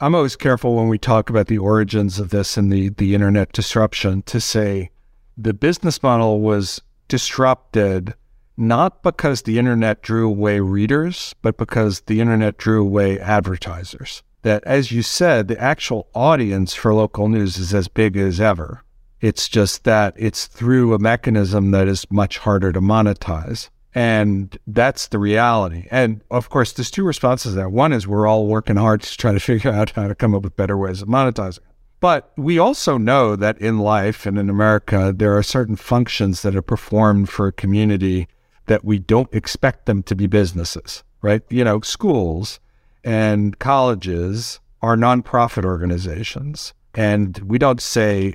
[0.00, 3.52] I'm always careful when we talk about the origins of this and the, the internet
[3.52, 4.90] disruption to say
[5.36, 8.14] the business model was disrupted
[8.58, 14.22] not because the internet drew away readers, but because the internet drew away advertisers.
[14.42, 18.82] That, as you said, the actual audience for local news is as big as ever.
[19.20, 23.68] It's just that it's through a mechanism that is much harder to monetize.
[23.94, 25.86] And that's the reality.
[25.90, 27.68] And of course, there's two responses there.
[27.68, 30.42] One is we're all working hard to try to figure out how to come up
[30.42, 31.60] with better ways of monetizing.
[32.00, 36.54] But we also know that in life and in America, there are certain functions that
[36.54, 38.28] are performed for a community
[38.68, 41.42] that we don't expect them to be businesses, right?
[41.50, 42.60] You know, schools
[43.04, 46.72] and colleges are nonprofit organizations.
[46.94, 48.34] And we don't say,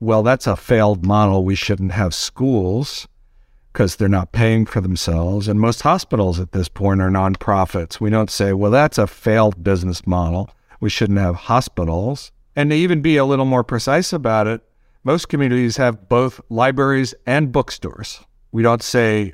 [0.00, 1.44] well, that's a failed model.
[1.44, 3.08] We shouldn't have schools
[3.72, 5.48] because they're not paying for themselves.
[5.48, 8.00] And most hospitals at this point are nonprofits.
[8.00, 10.50] We don't say, well, that's a failed business model.
[10.80, 12.30] We shouldn't have hospitals.
[12.54, 14.62] And to even be a little more precise about it,
[15.02, 18.20] most communities have both libraries and bookstores.
[18.52, 19.32] We don't say,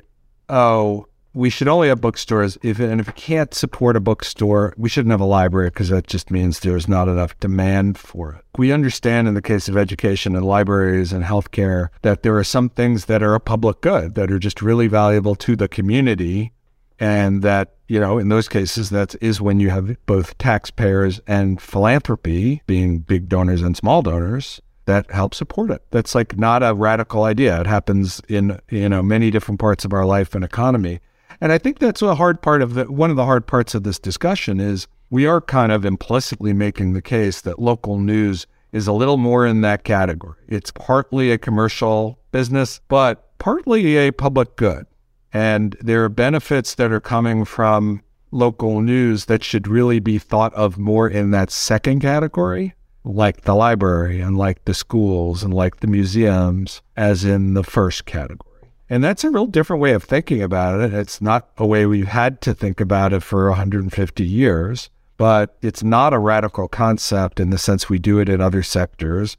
[0.51, 4.89] oh, we should only have bookstores if and if we can't support a bookstore, we
[4.89, 8.43] shouldn't have a library because that just means there's not enough demand for it.
[8.57, 12.69] We understand in the case of education and libraries and healthcare that there are some
[12.69, 16.51] things that are a public good that are just really valuable to the community
[16.99, 21.61] and that you know in those cases that is when you have both taxpayers and
[21.61, 26.73] philanthropy being big donors and small donors that help support it that's like not a
[26.73, 30.99] radical idea it happens in you know many different parts of our life and economy
[31.41, 33.83] and I think that's a hard part of the one of the hard parts of
[33.83, 38.87] this discussion is we are kind of implicitly making the case that local news is
[38.87, 40.37] a little more in that category.
[40.47, 44.85] It's partly a commercial business, but partly a public good.
[45.33, 50.53] And there are benefits that are coming from local news that should really be thought
[50.53, 55.77] of more in that second category, like the library and like the schools and like
[55.77, 58.69] the museums, as in the first category.
[58.89, 60.93] And that's a real different way of thinking about it.
[60.93, 65.81] It's not a way we've had to think about it for 150 years, but it's
[65.81, 69.37] not a radical concept in the sense we do it in other sectors.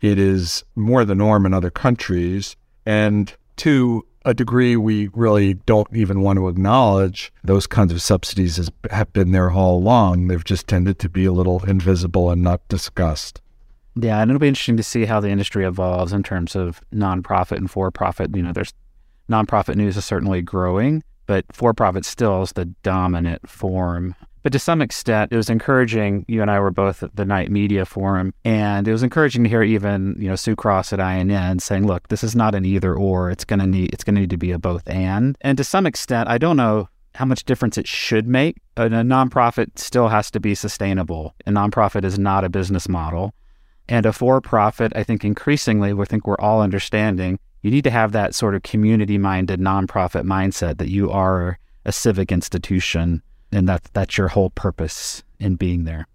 [0.00, 2.56] It is more the norm in other countries.
[2.86, 8.58] And to a degree, we really don't even want to acknowledge those kinds of subsidies
[8.58, 10.28] as, have been there all along.
[10.28, 13.40] They've just tended to be a little invisible and not discussed.
[13.96, 17.58] Yeah, and it'll be interesting to see how the industry evolves in terms of nonprofit
[17.58, 18.34] and for profit.
[18.34, 18.72] You know, there's
[19.30, 24.14] nonprofit news is certainly growing, but for profit still is the dominant form.
[24.44, 26.26] But to some extent, it was encouraging.
[26.28, 29.48] You and I were both at the Knight Media Forum, and it was encouraging to
[29.48, 32.94] hear even you know Sue Cross at INN saying, "Look, this is not an either
[32.94, 33.30] or.
[33.30, 35.86] It's going to need it's to need to be a both and." And to some
[35.86, 38.58] extent, I don't know how much difference it should make.
[38.76, 41.34] A, a nonprofit still has to be sustainable.
[41.46, 43.34] A nonprofit is not a business model.
[43.88, 47.90] And a for profit, I think increasingly, we think we're all understanding you need to
[47.90, 53.22] have that sort of community minded nonprofit mindset that you are a civic institution
[53.54, 56.06] and that that's your whole purpose in being there.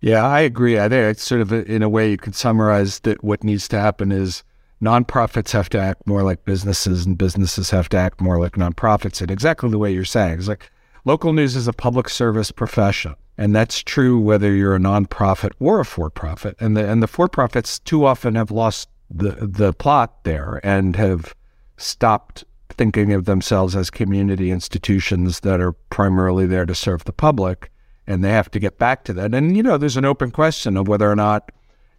[0.00, 0.78] Yeah, I agree.
[0.78, 3.66] I think it's sort of a, in a way you could summarize that what needs
[3.68, 4.44] to happen is
[4.82, 9.22] nonprofits have to act more like businesses and businesses have to act more like nonprofits
[9.22, 10.38] in exactly the way you're saying.
[10.38, 10.70] It's like
[11.04, 13.14] local news is a public service profession.
[13.38, 16.56] And that's true whether you're a nonprofit or a for-profit.
[16.58, 21.34] And the and the for-profits too often have lost the the plot there and have
[21.76, 27.70] stopped thinking of themselves as community institutions that are primarily there to serve the public
[28.06, 29.34] and they have to get back to that.
[29.34, 31.50] And you know there's an open question of whether or not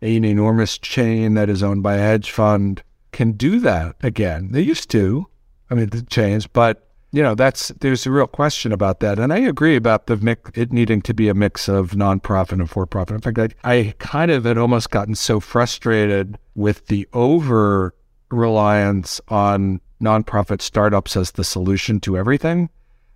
[0.01, 4.51] an enormous chain that is owned by a hedge fund can do that again.
[4.51, 5.27] They used to
[5.69, 9.31] i mean the chains but you know, that's there's a real question about that, and
[9.31, 13.15] I agree about the mix, it needing to be a mix of nonprofit and for-profit.
[13.15, 17.95] In fact, I, I kind of had almost gotten so frustrated with the over
[18.29, 22.69] reliance on nonprofit startups as the solution to everything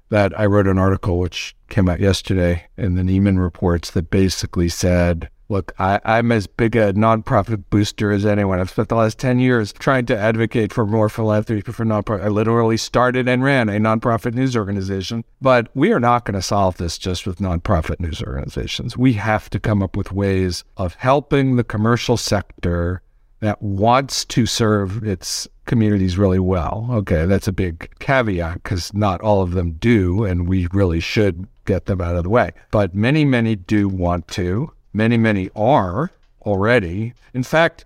[0.10, 4.70] that I wrote an article which came out yesterday in the Nieman reports that basically
[4.70, 8.62] said Look, I, am as big a nonprofit booster as anyone.
[8.62, 12.24] I've spent the last 10 years trying to advocate for more philanthropy for nonprofit.
[12.24, 15.26] I literally started and ran a nonprofit news organization.
[15.42, 18.96] But we are not going to solve this just with nonprofit news organizations.
[18.96, 23.02] We have to come up with ways of helping the commercial sector
[23.42, 26.88] that wants to serve its communities really well.
[26.92, 31.48] Okay, that's a big caveat because not all of them do, and we really should
[31.66, 32.52] get them out of the way.
[32.72, 34.72] But many, many do want to.
[34.94, 36.12] Many, many are
[36.44, 37.14] already.
[37.34, 37.86] In fact,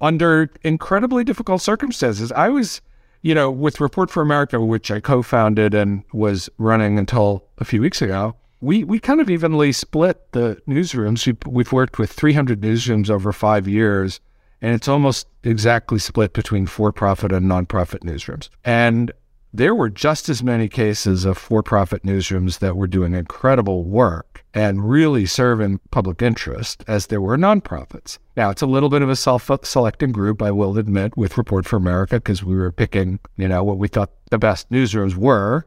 [0.00, 2.32] under incredibly difficult circumstances.
[2.32, 2.80] I was,
[3.22, 7.64] you know, with Report for America, which I co founded and was running until a
[7.64, 11.26] few weeks ago, we, we kind of evenly split the newsrooms.
[11.26, 14.20] We, we've worked with 300 newsrooms over five years,
[14.62, 18.48] and it's almost exactly split between for profit and nonprofit newsrooms.
[18.64, 19.12] And
[19.52, 24.44] there were just as many cases of for profit newsrooms that were doing incredible work
[24.52, 28.18] and really serving public interest as there were nonprofits.
[28.36, 31.64] Now, it's a little bit of a self selecting group, I will admit, with Report
[31.64, 35.66] for America, because we were picking, you know, what we thought the best newsrooms were.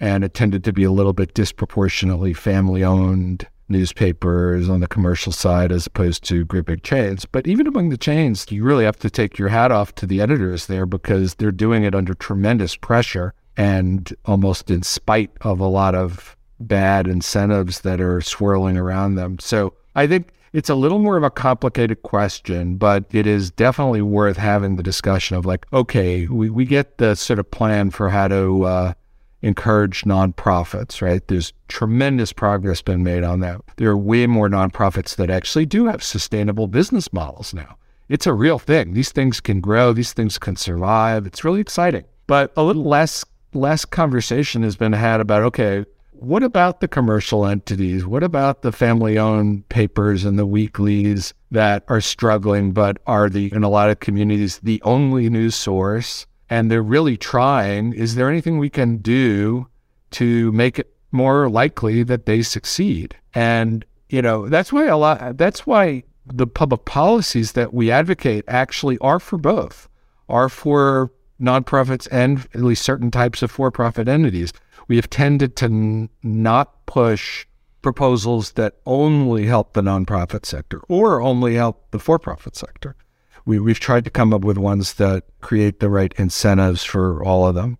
[0.00, 5.32] And it tended to be a little bit disproportionately family owned newspapers on the commercial
[5.32, 7.24] side as opposed to great big chains.
[7.24, 10.20] But even among the chains, you really have to take your hat off to the
[10.20, 15.66] editors there because they're doing it under tremendous pressure and almost in spite of a
[15.66, 19.38] lot of bad incentives that are swirling around them.
[19.38, 24.02] So I think it's a little more of a complicated question, but it is definitely
[24.02, 28.10] worth having the discussion of like, okay, we, we get the sort of plan for
[28.10, 28.92] how to uh,
[29.42, 31.26] encourage nonprofits, right?
[31.26, 33.60] There's tremendous progress been made on that.
[33.76, 37.76] There are way more nonprofits that actually do have sustainable business models now.
[38.08, 38.92] It's a real thing.
[38.92, 41.26] These things can grow, these things can survive.
[41.26, 42.04] It's really exciting.
[42.26, 47.46] But a little less less conversation has been had about okay, what about the commercial
[47.46, 48.04] entities?
[48.04, 53.50] What about the family owned papers and the weeklies that are struggling, but are the,
[53.54, 56.26] in a lot of communities, the only news source?
[56.50, 57.92] And they're really trying.
[57.92, 59.68] Is there anything we can do
[60.12, 63.16] to make it more likely that they succeed?
[63.32, 68.44] And, you know, that's why a lot, that's why the public policies that we advocate
[68.48, 69.88] actually are for both,
[70.28, 74.52] are for nonprofits and at least certain types of for profit entities.
[74.88, 77.46] We have tended to n- not push
[77.82, 82.96] proposals that only help the nonprofit sector or only help the for profit sector.
[83.44, 87.46] We, we've tried to come up with ones that create the right incentives for all
[87.46, 87.78] of them.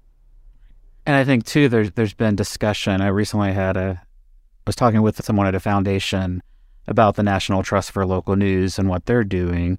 [1.07, 3.01] And I think too, there's there's been discussion.
[3.01, 4.03] I recently had a
[4.67, 6.43] was talking with someone at a foundation
[6.87, 9.79] about the National Trust for Local News and what they're doing.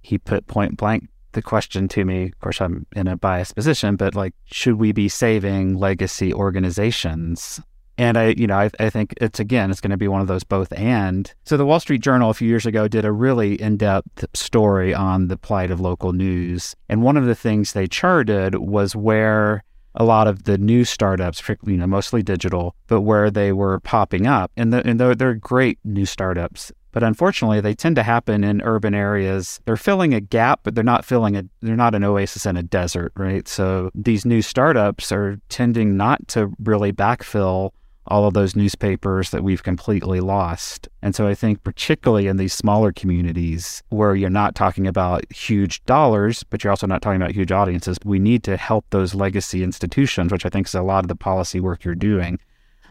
[0.00, 2.26] He put point blank the question to me.
[2.26, 7.60] Of course, I'm in a biased position, but like, should we be saving legacy organizations?
[7.96, 10.26] And I, you know, I, I think it's again, it's going to be one of
[10.26, 11.32] those both and.
[11.44, 15.28] So the Wall Street Journal a few years ago did a really in-depth story on
[15.28, 19.62] the plight of local news, and one of the things they charted was where
[19.94, 24.26] a lot of the new startups, you know, mostly digital, but where they were popping
[24.26, 26.72] up, and, the, and they're, they're great new startups.
[26.90, 29.60] But unfortunately, they tend to happen in urban areas.
[29.64, 32.62] They're filling a gap, but they're not filling a they're not an oasis in a
[32.62, 33.48] desert, right?
[33.48, 37.72] So these new startups are tending not to really backfill
[38.06, 40.88] all of those newspapers that we've completely lost.
[41.02, 45.84] And so I think particularly in these smaller communities where you're not talking about huge
[45.84, 49.62] dollars, but you're also not talking about huge audiences, we need to help those legacy
[49.62, 52.38] institutions, which I think is a lot of the policy work you're doing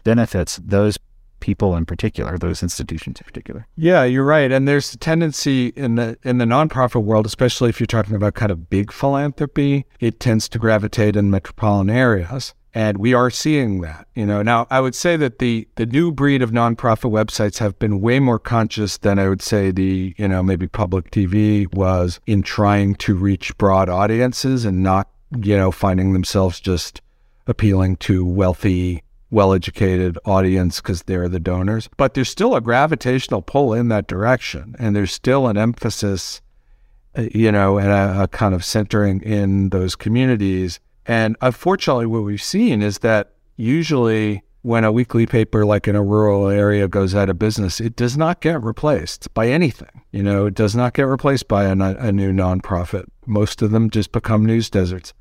[0.02, 0.98] benefits those
[1.40, 3.66] people in particular, those institutions in particular.
[3.76, 4.50] Yeah, you're right.
[4.50, 8.34] And there's a tendency in the in the nonprofit world, especially if you're talking about
[8.34, 12.54] kind of big philanthropy, it tends to gravitate in metropolitan areas.
[12.76, 14.42] And we are seeing that, you know.
[14.42, 18.18] Now, I would say that the the new breed of nonprofit websites have been way
[18.18, 22.96] more conscious than I would say the, you know, maybe public TV was in trying
[22.96, 25.08] to reach broad audiences and not,
[25.40, 27.00] you know, finding themselves just
[27.46, 29.04] appealing to wealthy
[29.34, 31.88] well educated audience because they're the donors.
[31.96, 34.76] But there's still a gravitational pull in that direction.
[34.78, 36.40] And there's still an emphasis,
[37.16, 40.80] uh, you know, and a, a kind of centering in those communities.
[41.06, 46.02] And unfortunately, what we've seen is that usually when a weekly paper like in a
[46.02, 50.02] rural area goes out of business, it does not get replaced by anything.
[50.10, 53.04] You know, it does not get replaced by a, a new nonprofit.
[53.26, 55.12] Most of them just become news deserts.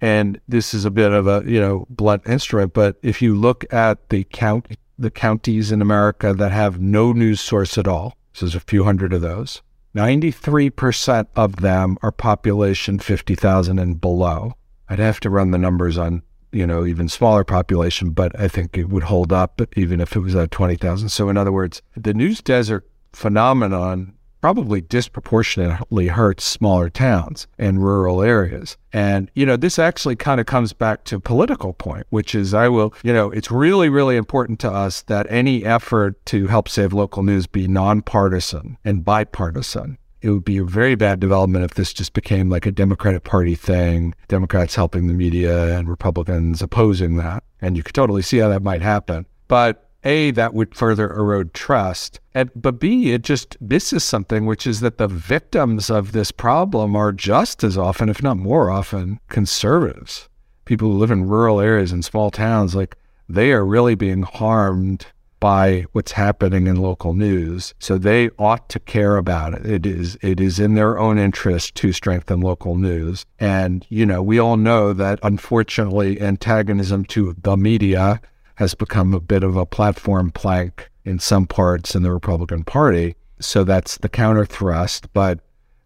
[0.00, 3.64] And this is a bit of a you know blunt instrument, but if you look
[3.72, 4.66] at the count
[4.96, 8.84] the counties in America that have no news source at all, so there's a few
[8.84, 9.60] hundred of those.
[9.96, 14.54] 93% of them are population 50,000 and below.
[14.94, 16.22] I'd have to run the numbers on,
[16.52, 20.20] you know, even smaller population, but I think it would hold up even if it
[20.20, 21.08] was at 20,000.
[21.08, 28.22] So in other words, the news desert phenomenon probably disproportionately hurts smaller towns and rural
[28.22, 28.76] areas.
[28.92, 32.54] And, you know, this actually kind of comes back to a political point, which is
[32.54, 36.68] I will, you know, it's really, really important to us that any effort to help
[36.68, 39.98] save local news be nonpartisan and bipartisan.
[40.24, 43.54] It would be a very bad development if this just became like a Democratic Party
[43.54, 47.44] thing, Democrats helping the media and Republicans opposing that.
[47.60, 49.26] And you could totally see how that might happen.
[49.48, 52.20] But a, that would further erode trust.
[52.32, 56.96] And, but B, it just misses something, which is that the victims of this problem
[56.96, 60.30] are just as often, if not more often, conservatives.
[60.64, 62.96] People who live in rural areas and small towns, like
[63.28, 65.04] they are really being harmed
[65.44, 67.74] by what's happening in local news.
[67.78, 69.66] So they ought to care about it.
[69.66, 73.26] It is it is in their own interest to strengthen local news.
[73.38, 78.22] And you know, we all know that unfortunately antagonism to the media
[78.54, 83.14] has become a bit of a platform plank in some parts in the Republican Party.
[83.38, 85.12] So that's the counter thrust.
[85.12, 85.40] But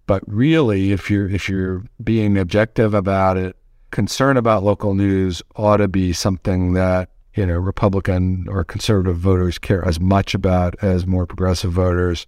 [0.07, 3.57] but really, if you're if you're being objective about it,
[3.91, 9.59] concern about local news ought to be something that you know Republican or conservative voters
[9.59, 12.27] care as much about as more progressive voters,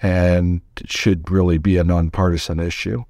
[0.00, 3.04] and should really be a nonpartisan issue.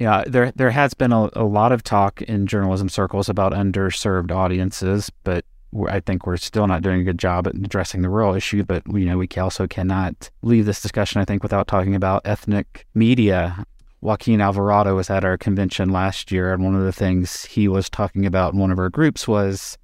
[0.00, 4.32] Yeah, there there has been a, a lot of talk in journalism circles about underserved
[4.32, 5.44] audiences, but
[5.88, 8.82] I think we're still not doing a good job at addressing the rural issue, but
[8.88, 13.64] you know we also cannot leave this discussion, I think, without talking about ethnic media.
[14.00, 17.88] Joaquin Alvarado was at our convention last year, and one of the things he was
[17.88, 19.76] talking about in one of our groups was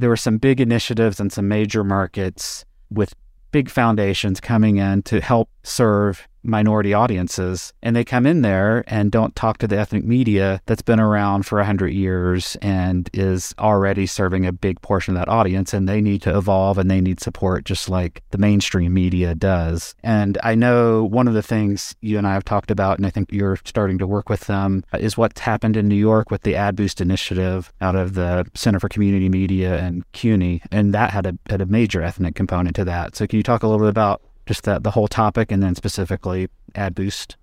[0.00, 3.14] there were some big initiatives in some major markets with
[3.50, 7.72] big foundations coming in to help serve minority audiences.
[7.82, 11.44] And they come in there and don't talk to the ethnic media that's been around
[11.44, 15.72] for 100 years and is already serving a big portion of that audience.
[15.72, 19.94] And they need to evolve and they need support just like the mainstream media does.
[20.02, 23.10] And I know one of the things you and I have talked about, and I
[23.10, 26.56] think you're starting to work with them, is what's happened in New York with the
[26.56, 30.62] Ad Boost initiative out of the Center for Community Media and CUNY.
[30.72, 33.16] And that had a, had a major ethnic component to that.
[33.16, 35.74] So can you talk a little bit about just that the whole topic and then
[35.74, 37.36] specifically Ad Boost?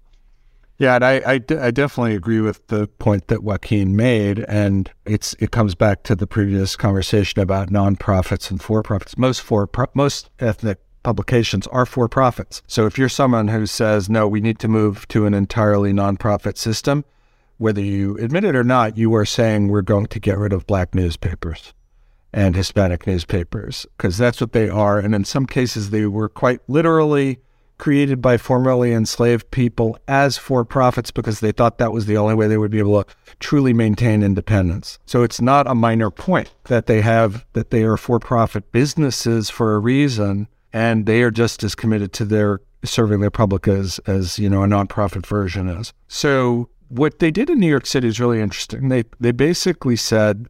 [0.78, 5.34] Yeah, and I, I, I, definitely agree with the point that Joaquin made, and it's
[5.40, 9.18] it comes back to the previous conversation about nonprofits and for profits.
[9.18, 12.62] Most for most ethnic publications are for profits.
[12.68, 16.58] So if you're someone who says no, we need to move to an entirely nonprofit
[16.58, 17.06] system,
[17.58, 20.68] whether you admit it or not, you are saying we're going to get rid of
[20.68, 21.74] black newspapers
[22.36, 25.00] and Hispanic newspapers because that's what they are.
[25.00, 27.40] And in some cases, they were quite literally
[27.78, 32.36] created by formerly enslaved people as for profits because they thought that was the only
[32.36, 35.00] way they would be able to truly maintain independence.
[35.06, 39.50] So it's not a minor point that they have that they are for profit businesses
[39.50, 44.00] for a reason and they are just as committed to their serving their public as
[44.00, 45.94] as you know a nonprofit version is.
[46.08, 48.90] So what they did in New York City is really interesting.
[48.90, 50.48] They they basically said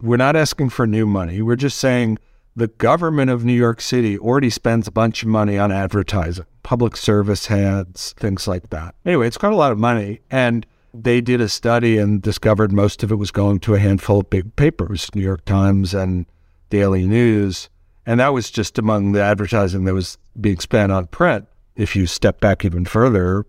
[0.00, 1.42] we're not asking for new money.
[1.42, 2.18] We're just saying
[2.56, 6.96] the government of New York City already spends a bunch of money on advertising, public
[6.96, 8.94] service ads, things like that.
[9.04, 10.20] Anyway, it's got a lot of money.
[10.30, 14.20] And they did a study and discovered most of it was going to a handful
[14.20, 16.26] of big papers, New York Times and
[16.70, 17.68] Daily News.
[18.06, 21.46] And that was just among the advertising that was being spent on print.
[21.76, 23.46] If you step back even further,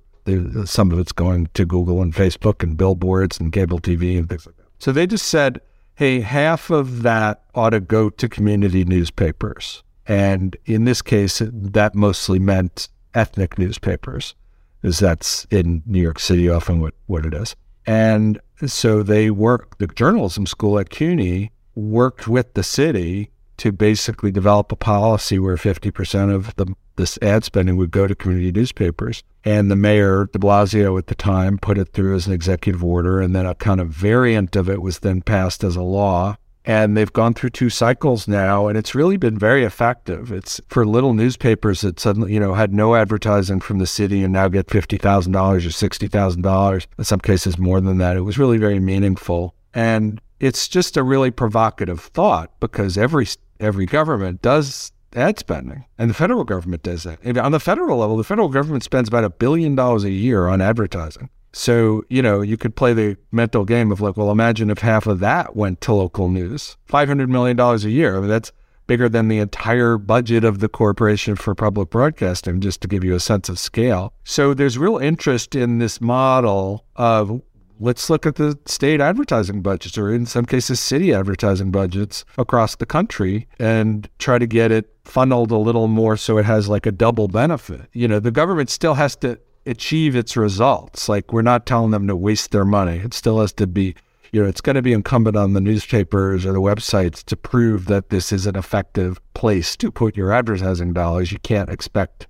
[0.66, 4.46] some of it's going to Google and Facebook and billboards and cable TV and things
[4.46, 4.68] like that.
[4.78, 5.62] So they just said,
[6.00, 9.84] hey, half of that ought to go to community newspapers.
[10.08, 14.34] And in this case, that mostly meant ethnic newspapers,
[14.82, 17.54] as that's in New York City often what, what it is.
[17.86, 24.32] And so they worked, the journalism school at CUNY worked with the city to basically
[24.32, 29.24] develop a policy where 50% of the this ad spending would go to community newspapers.
[29.46, 33.22] And the mayor, de Blasio at the time, put it through as an executive order.
[33.22, 36.36] And then a kind of variant of it was then passed as a law.
[36.66, 40.32] And they've gone through two cycles now, and it's really been very effective.
[40.32, 44.34] It's for little newspapers that suddenly, you know, had no advertising from the city and
[44.34, 48.18] now get $50,000 or $60,000, in some cases more than that.
[48.18, 49.56] It was really very meaningful.
[49.74, 53.28] And it's just a really provocative thought because every
[53.60, 57.38] every government does ad spending, and the federal government does that.
[57.38, 60.62] On the federal level, the federal government spends about a billion dollars a year on
[60.62, 61.30] advertising.
[61.52, 65.08] So, you know, you could play the mental game of like, well, imagine if half
[65.08, 66.78] of that went to local news.
[66.88, 68.18] $500 million a year.
[68.18, 68.52] I mean, that's
[68.86, 73.16] bigger than the entire budget of the Corporation for Public Broadcasting, just to give you
[73.16, 74.14] a sense of scale.
[74.24, 77.42] So there's real interest in this model of
[77.80, 82.76] let's look at the state advertising budgets or in some cases city advertising budgets across
[82.76, 86.86] the country and try to get it funneled a little more so it has like
[86.86, 87.82] a double benefit.
[87.94, 91.08] You know, the government still has to achieve its results.
[91.10, 92.98] Like we're not telling them to waste their money.
[92.98, 93.96] It still has to be,
[94.32, 97.86] you know, it's going to be incumbent on the newspapers or the websites to prove
[97.86, 101.32] that this is an effective place to put your advertising dollars.
[101.32, 102.28] You can't expect,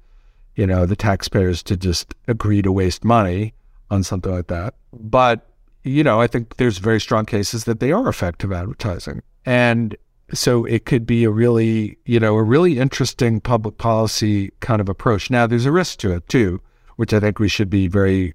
[0.56, 3.54] you know, the taxpayers to just agree to waste money
[3.90, 4.76] on something like that.
[4.94, 5.48] But,
[5.84, 9.22] you know, I think there's very strong cases that they are effective advertising.
[9.46, 9.96] And
[10.34, 14.90] so it could be a really, you know, a really interesting public policy kind of
[14.90, 15.30] approach.
[15.30, 16.62] Now, there's a risk to it too,
[16.98, 18.34] which I think we should be very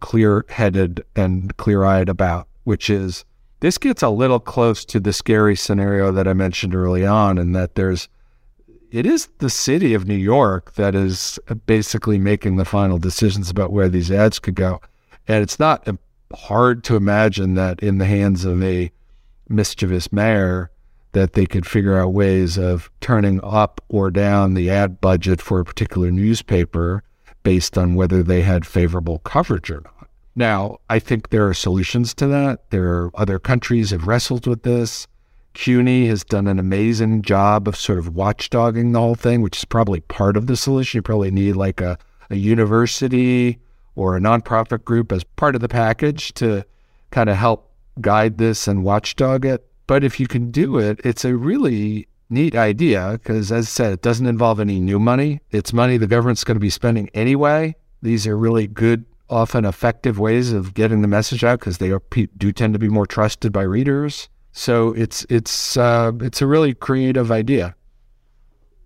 [0.00, 3.24] clear headed and clear eyed about, which is
[3.60, 7.54] this gets a little close to the scary scenario that I mentioned early on, and
[7.56, 8.08] that there's
[8.90, 13.50] it is the city of New York that is uh, basically making the final decisions
[13.50, 14.80] about where these ads could go.
[15.26, 15.98] And it's not um,
[16.34, 18.90] hard to imagine that in the hands of a
[19.48, 20.70] mischievous mayor,
[21.12, 25.60] that they could figure out ways of turning up or down the ad budget for
[25.60, 27.02] a particular newspaper
[27.42, 30.08] based on whether they had favorable coverage or not.
[30.34, 32.70] Now, I think there are solutions to that.
[32.70, 35.08] There are other countries have wrestled with this.
[35.54, 39.64] CUNY has done an amazing job of sort of watchdogging the whole thing, which is
[39.64, 40.98] probably part of the solution.
[40.98, 41.98] You probably need like a,
[42.30, 43.58] a university
[43.96, 46.64] or a nonprofit group as part of the package to
[47.10, 49.66] kind of help guide this and watchdog it.
[49.86, 53.92] But if you can do it, it's a really neat idea because, as I said,
[53.94, 55.40] it doesn't involve any new money.
[55.50, 57.74] It's money the government's going to be spending anyway.
[58.02, 62.02] These are really good, often effective ways of getting the message out because they are,
[62.36, 64.28] do tend to be more trusted by readers.
[64.52, 67.74] So it's it's uh, it's a really creative idea.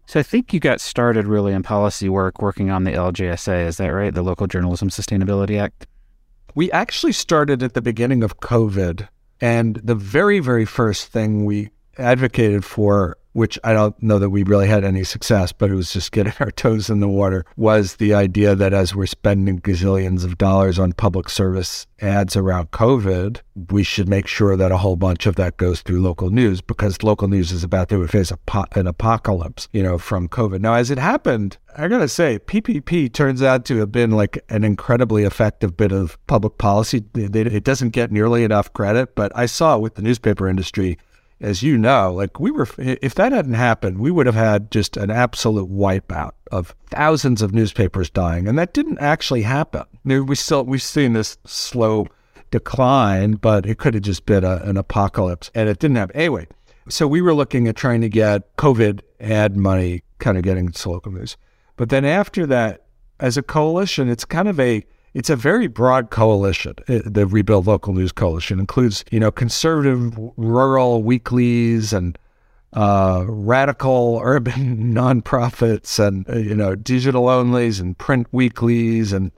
[0.07, 3.67] So I think you got started really in policy work working on the LJSA.
[3.67, 4.13] Is that right?
[4.13, 5.87] The Local Journalism Sustainability Act?
[6.55, 9.09] We actually started at the beginning of COVID.
[9.41, 14.43] And the very, very first thing we advocated for which I don't know that we
[14.43, 17.97] really had any success, but it was just getting our toes in the water, was
[17.97, 23.41] the idea that as we're spending gazillions of dollars on public service ads around COVID,
[23.70, 27.03] we should make sure that a whole bunch of that goes through local news because
[27.03, 28.33] local news is about to face
[28.72, 30.61] an apocalypse, you know, from COVID.
[30.61, 34.64] Now, as it happened, I gotta say, PPP turns out to have been like an
[34.64, 37.05] incredibly effective bit of public policy.
[37.14, 40.99] It doesn't get nearly enough credit, but I saw with the newspaper industry
[41.43, 44.97] as you know, like we were, if that hadn't happened, we would have had just
[44.97, 49.84] an absolute wipeout of thousands of newspapers dying, and that didn't actually happen.
[50.05, 52.07] We still we've seen this slow
[52.53, 56.47] decline, but it could have just been a, an apocalypse, and it didn't happen anyway.
[56.88, 61.12] So we were looking at trying to get COVID ad money, kind of getting local
[61.12, 61.36] news,
[61.76, 62.84] but then after that,
[63.18, 64.84] as a coalition, it's kind of a
[65.15, 66.75] it's a very broad coalition.
[66.87, 72.19] The Rebuild Local News Coalition includes, you know, conservative rural weeklies and
[72.73, 79.31] uh, radical urban nonprofits and you know digital onlys and print weeklies and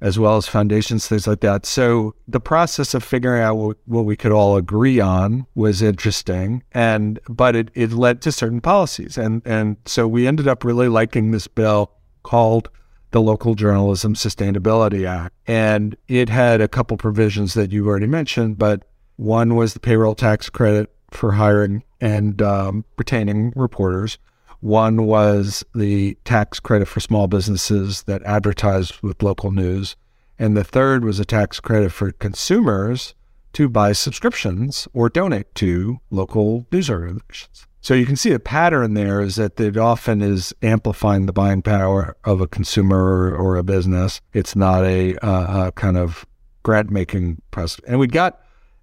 [0.00, 1.66] as well as foundations, things like that.
[1.66, 6.62] So the process of figuring out what, what we could all agree on was interesting,
[6.72, 10.88] and but it, it led to certain policies, and and so we ended up really
[10.88, 12.70] liking this bill called
[13.10, 15.34] the Local Journalism Sustainability Act.
[15.46, 18.84] And it had a couple provisions that you've already mentioned, but
[19.16, 24.18] one was the payroll tax credit for hiring and um, retaining reporters.
[24.60, 29.96] One was the tax credit for small businesses that advertise with local news.
[30.38, 33.14] And the third was a tax credit for consumers
[33.54, 37.66] to buy subscriptions or donate to local news organizations.
[37.82, 41.62] So you can see a pattern there is that it often is amplifying the buying
[41.62, 44.20] power of a consumer or a business.
[44.34, 46.26] It's not a, uh, a kind of
[46.62, 47.80] grant making process.
[47.86, 48.40] And we got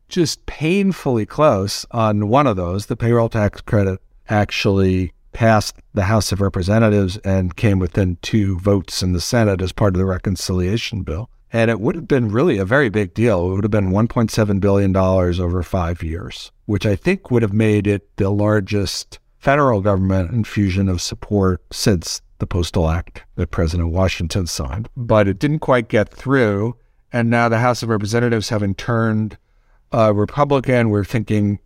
[0.09, 2.87] just painfully close on one of those.
[2.87, 9.03] The payroll tax credit actually passed the House of Representatives and came within two votes
[9.03, 11.29] in the Senate as part of the reconciliation bill.
[11.51, 13.45] And it would have been really a very big deal.
[13.47, 17.87] It would have been $1.7 billion over five years, which I think would have made
[17.87, 24.45] it the largest federal government infusion of support since the Postal Act that President Washington
[24.45, 24.89] signed.
[24.97, 26.75] But it didn't quite get through.
[27.13, 29.37] And now the House of Representatives having turned
[29.93, 31.59] uh, Republican, we're thinking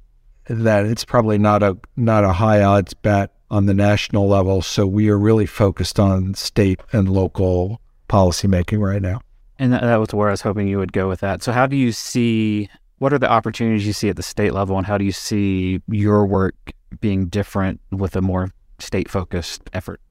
[0.48, 4.62] that it's probably not a not a high odds bet on the national level.
[4.62, 9.22] So we are really focused on state and local policymaking right now.
[9.62, 11.44] And that, that was where I was hoping you would go with that.
[11.44, 14.78] So, how do you see what are the opportunities you see at the state level,
[14.78, 20.02] and how do you see your work being different with a more state focused effort?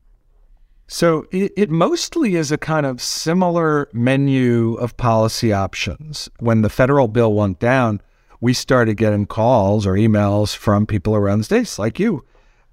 [0.86, 6.28] So it, it, mostly is a kind of similar menu of policy options.
[6.40, 8.00] When the federal bill went down,
[8.40, 12.24] we started getting calls or emails from people around the states like you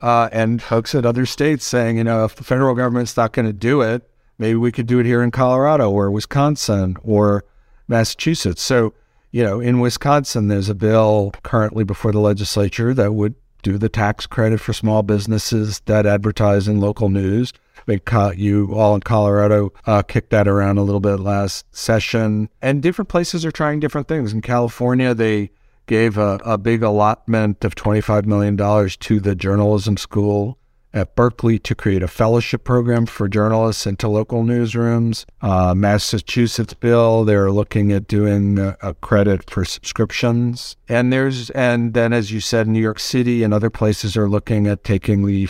[0.02, 3.46] uh, and folks at other states saying, you know, if the federal government's not going
[3.46, 7.44] to do it, Maybe we could do it here in Colorado or Wisconsin or
[7.88, 8.62] Massachusetts.
[8.62, 8.94] So,
[9.32, 13.90] you know, in Wisconsin, there's a bill currently before the legislature that would do the
[13.90, 17.52] tax credit for small businesses that advertise in local news.
[17.78, 18.02] I mean,
[18.38, 23.10] you all in Colorado uh, kicked that around a little bit last session, and different
[23.10, 24.34] places are trying different things.
[24.34, 25.52] In California, they
[25.86, 30.58] gave a, a big allotment of $25 million to the journalism school
[30.98, 35.26] at Berkeley to create a fellowship program for journalists into local newsrooms.
[35.42, 40.76] Uh, Massachusetts bill, they're looking at doing a, credit for subscriptions.
[40.90, 44.68] And there's, and then as you said, New York City and other places are looking
[44.68, 45.46] at taking the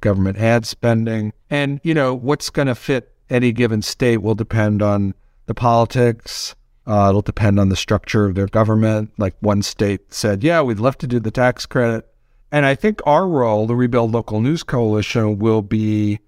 [0.00, 1.32] government ad spending.
[1.50, 5.14] And, you know, what's going to fit any given state will depend on
[5.46, 6.54] the politics.
[6.86, 9.10] Uh, it'll depend on the structure of their government.
[9.18, 12.08] Like one state said, yeah, we'd love to do the tax credit
[12.52, 16.20] and I think our role, the Rebuild Local News Coalition, will be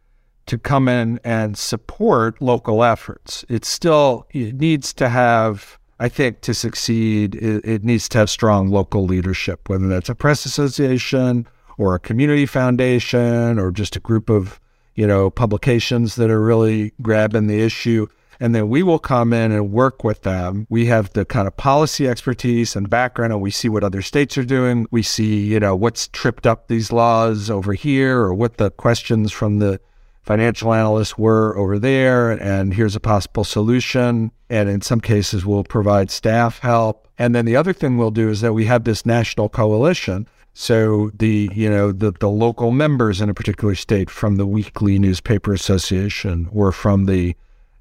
[0.46, 3.44] to come in and support local efforts.
[3.48, 8.30] It still it needs to have, I think, to succeed, it, it needs to have
[8.30, 11.46] strong local leadership, whether that's a press association
[11.76, 14.60] or a community foundation or just a group of,
[14.94, 18.06] you know, publications that are really grabbing the issue
[18.44, 20.66] and then we will come in and work with them.
[20.68, 24.36] We have the kind of policy expertise and background, and we see what other states
[24.36, 24.86] are doing.
[24.90, 29.32] We see, you know, what's tripped up these laws over here, or what the questions
[29.32, 29.80] from the
[30.20, 34.30] financial analysts were over there, and here's a possible solution.
[34.50, 37.08] And in some cases, we'll provide staff help.
[37.16, 41.10] And then the other thing we'll do is that we have this national coalition So
[41.14, 45.52] the you know the the local members in a particular state from the Weekly Newspaper
[45.52, 47.34] Association or from the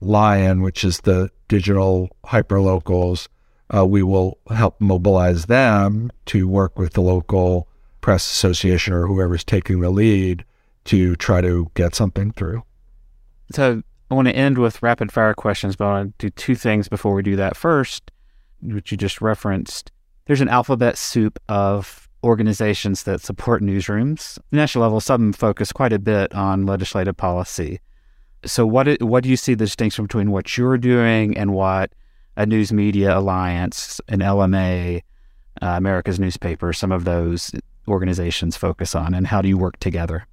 [0.05, 3.27] Lion, which is the digital hyperlocals,
[3.75, 7.67] uh, we will help mobilize them to work with the local
[8.01, 10.43] press association or whoever's taking the lead
[10.85, 12.63] to try to get something through.
[13.51, 13.81] So
[14.11, 16.87] I want to end with rapid fire questions, but I want to do two things
[16.89, 17.55] before we do that.
[17.55, 18.11] First,
[18.61, 19.91] which you just referenced,
[20.25, 24.35] there's an alphabet soup of organizations that support newsrooms.
[24.51, 27.79] The national level, some focus quite a bit on legislative policy.
[28.45, 31.91] So, what what do you see the distinction between what you're doing and what
[32.35, 35.01] a News Media Alliance, an LMA,
[35.61, 37.51] uh, America's Newspaper, some of those
[37.87, 40.25] organizations focus on, and how do you work together?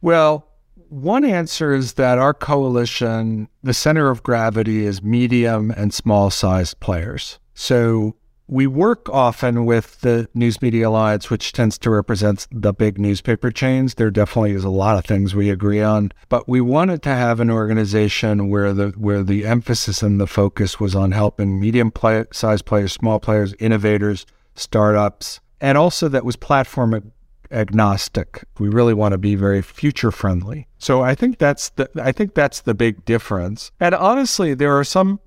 [0.00, 0.46] Well,
[0.88, 6.80] one answer is that our coalition, the center of gravity is medium and small sized
[6.80, 7.38] players.
[7.54, 8.14] So
[8.52, 13.50] we work often with the News Media Alliance, which tends to represent the big newspaper
[13.50, 13.94] chains.
[13.94, 17.40] There definitely is a lot of things we agree on, but we wanted to have
[17.40, 22.26] an organization where the where the emphasis and the focus was on helping medium play,
[22.30, 27.10] sized players, small players, innovators, startups, and also that was platform
[27.50, 28.44] agnostic.
[28.58, 30.68] We really want to be very future friendly.
[30.76, 33.72] So I think that's the I think that's the big difference.
[33.80, 35.20] And honestly, there are some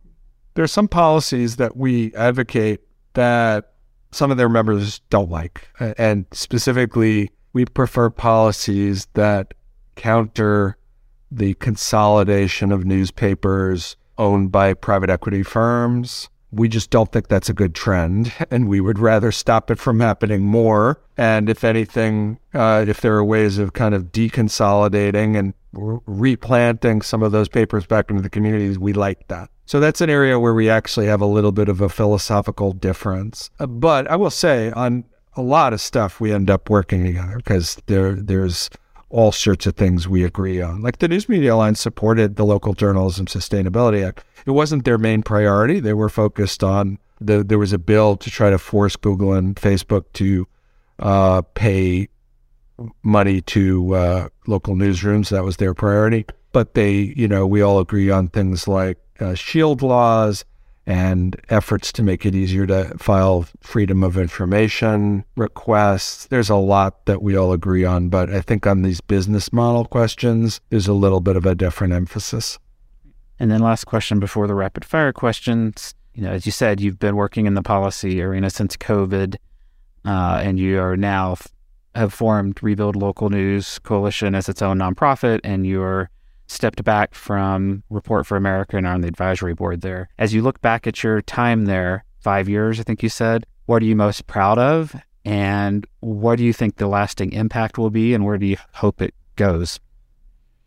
[0.53, 2.81] there are some policies that we advocate
[3.15, 3.73] that
[4.11, 5.67] some of their members don't like.
[5.79, 9.53] And specifically, we prefer policies that
[9.95, 10.77] counter
[11.31, 17.53] the consolidation of newspapers owned by private equity firms we just don't think that's a
[17.53, 21.01] good trend, and we would rather stop it from happening more.
[21.17, 27.21] And if anything, uh, if there are ways of kind of deconsolidating and replanting some
[27.21, 29.49] of those papers back into the communities, we like that.
[29.65, 33.49] So that's an area where we actually have a little bit of a philosophical difference.
[33.59, 35.05] Uh, but I will say, on
[35.35, 38.69] a lot of stuff, we end up working together because there there's
[39.09, 40.81] all sorts of things we agree on.
[40.81, 44.23] Like the News Media Alliance supported the Local Journalism Sustainability Act.
[44.45, 45.79] It wasn't their main priority.
[45.79, 47.43] They were focused on the.
[47.43, 50.47] There was a bill to try to force Google and Facebook to
[50.99, 52.07] uh, pay
[53.03, 55.29] money to uh, local newsrooms.
[55.29, 56.25] That was their priority.
[56.55, 60.45] But they, you know, we all agree on things like uh, shield laws
[60.85, 66.27] and efforts to make it easier to file freedom of information requests.
[66.27, 69.83] There's a lot that we all agree on, but I think on these business model
[69.83, 72.57] questions, there's a little bit of a different emphasis.
[73.37, 75.93] And then last question before the rapid fire questions.
[76.13, 79.35] You know, as you said, you've been working in the policy arena since COVID,
[80.05, 81.35] uh, and you are now
[81.95, 86.09] have formed Rebuild Local News Coalition as its own nonprofit, and you're
[86.47, 90.09] stepped back from Report for America and are on the advisory board there.
[90.17, 93.81] As you look back at your time there, five years, I think you said, what
[93.81, 94.95] are you most proud of?
[95.23, 98.13] And what do you think the lasting impact will be?
[98.13, 99.79] And where do you hope it goes?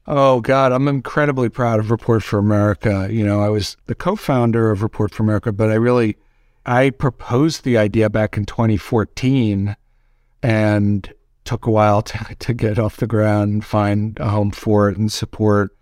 [0.07, 3.09] Oh, God, I'm incredibly proud of Report for America.
[3.11, 6.17] You know, I was the co founder of Report for America, but I really,
[6.65, 9.77] I proposed the idea back in 2014
[10.43, 11.13] and
[11.49, 15.11] took a while to, to get off the ground find a home for it and
[15.11, 15.75] support.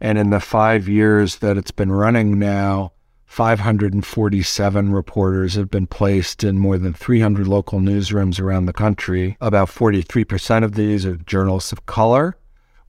[0.00, 2.92] And in the five years that it's been running now,
[3.26, 9.38] 547 reporters have been placed in more than 300 local newsrooms around the country.
[9.40, 12.36] About 43% of these are journalists of color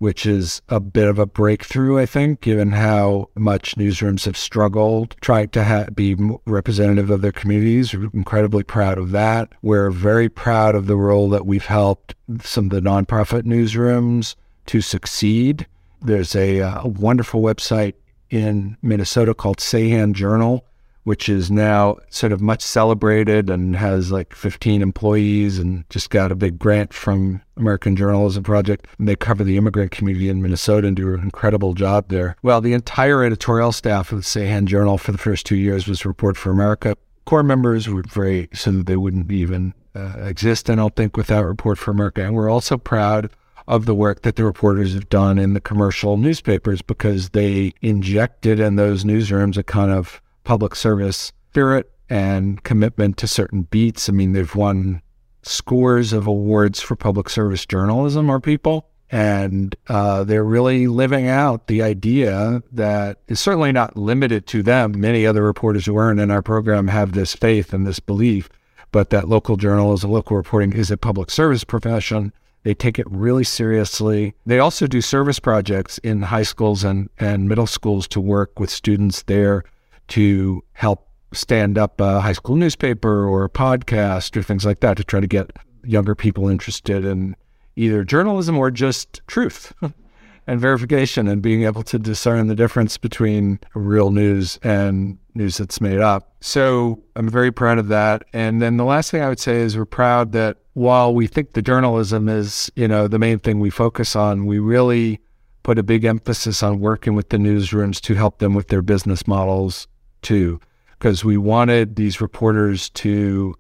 [0.04, 5.16] which is a bit of a breakthrough, I think, given how much newsrooms have struggled
[5.22, 7.94] trying to ha- be representative of their communities.
[7.94, 9.54] We're incredibly proud of that.
[9.62, 14.36] We're very proud of the role that we've helped some of the nonprofit newsrooms
[14.66, 15.68] to succeed.
[16.02, 17.94] There's a, uh, a wonderful website
[18.30, 20.66] in Minnesota called Sahan Journal,
[21.04, 26.32] which is now sort of much celebrated and has like 15 employees and just got
[26.32, 28.88] a big grant from American Journalism Project.
[28.98, 32.36] And they cover the immigrant community in Minnesota and do an incredible job there.
[32.42, 36.06] Well, the entire editorial staff of the Sahan Journal for the first two years was
[36.06, 36.96] Report for America.
[37.26, 41.16] Core members were very, so that they wouldn't even uh, exist, and I don't think,
[41.16, 42.24] without Report for America.
[42.24, 43.30] And we're also proud
[43.68, 48.60] of the work that the reporters have done in the commercial newspapers because they injected
[48.60, 54.10] in those newsrooms a kind of public service spirit and commitment to certain beats.
[54.10, 55.02] I mean, they've won
[55.44, 58.90] scores of awards for public service journalism, our people.
[59.12, 65.00] And uh, they're really living out the idea that is certainly not limited to them.
[65.00, 68.50] Many other reporters who aren't in our program have this faith and this belief,
[68.92, 72.34] but that local journalism, local reporting is a public service profession.
[72.64, 74.34] They take it really seriously.
[74.48, 78.72] They also do service projects in high schools and, and middle schools to work with
[78.72, 79.64] students there
[80.10, 84.98] to help stand up a high school newspaper or a podcast or things like that
[84.98, 85.52] to try to get
[85.84, 87.36] younger people interested in
[87.76, 89.74] either journalism or just truth
[90.48, 95.82] and verification and being able to discern the difference between real news and news that's
[95.82, 96.36] made up.
[96.42, 98.24] So I'm very proud of that.
[98.34, 101.54] And then the last thing I would say is we're proud that while we think
[101.54, 105.20] the journalism is, you know, the main thing we focus on, we really
[105.64, 109.26] put a big emphasis on working with the newsrooms to help them with their business
[109.26, 109.88] models
[110.24, 110.60] too.
[110.92, 113.56] Because we wanted these reporters to,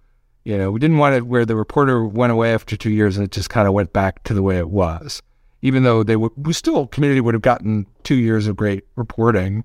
[0.45, 3.25] you know, we didn't want it where the reporter went away after two years and
[3.25, 5.21] it just kind of went back to the way it was
[5.63, 9.63] even though they would, we still community would have gotten two years of great reporting.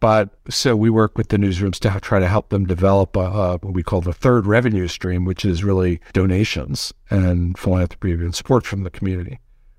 [0.00, 3.58] But so we work with the newsrooms to try to help them develop a, a,
[3.58, 8.66] what we call the third revenue stream, which is really donations and philanthropy and support
[8.66, 9.38] from the community.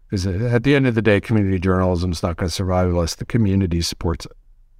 [0.09, 3.15] Because at the end of the day, community journalism is not going to survive unless
[3.15, 4.36] the community supports it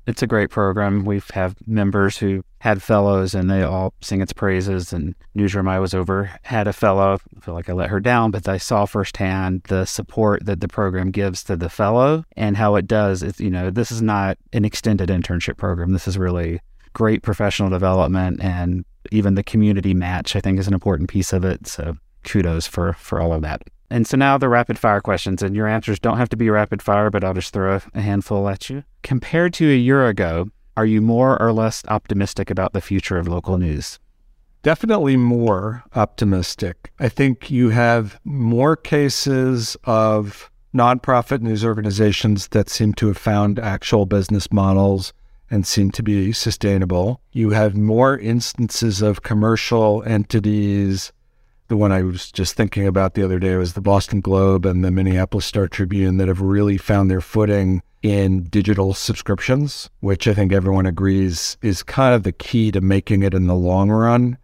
[0.08, 1.03] it's a great program.
[1.03, 4.93] We've have members who had fellows and they all sing its praises.
[4.93, 7.20] And newsroom I was over had a fellow.
[7.36, 10.68] I feel like I let her down, but I saw firsthand the support that the
[10.68, 13.22] program gives to the fellow and how it does.
[13.22, 15.91] It's, you know, this is not an extended internship program.
[15.91, 16.62] This is really
[16.93, 21.43] great professional development and even the community match, I think, is an important piece of
[21.43, 21.68] it.
[21.68, 23.62] So kudos for for all of that.
[23.89, 26.81] And so now the rapid fire questions, and your answers don't have to be rapid
[26.81, 28.83] fire, but I'll just throw a handful at you.
[29.01, 33.27] Compared to a year ago, are you more or less optimistic about the future of
[33.27, 33.99] local news?
[34.61, 36.91] Definitely more optimistic.
[36.99, 43.57] I think you have more cases of nonprofit news organizations that seem to have found
[43.57, 45.13] actual business models
[45.49, 47.21] and seem to be sustainable.
[47.31, 51.13] You have more instances of commercial entities
[51.68, 54.84] the one I was just thinking about the other day was the Boston Globe and
[54.84, 60.34] the Minneapolis Star Tribune that have really found their footing in digital subscriptions, which I
[60.34, 64.38] think everyone agrees is kind of the key to making it in the long run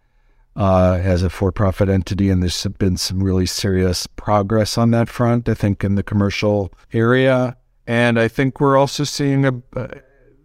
[0.56, 2.30] uh, as a for profit entity.
[2.30, 6.72] And there's been some really serious progress on that front, I think, in the commercial
[6.92, 7.56] area.
[7.86, 9.62] And I think we're also seeing a.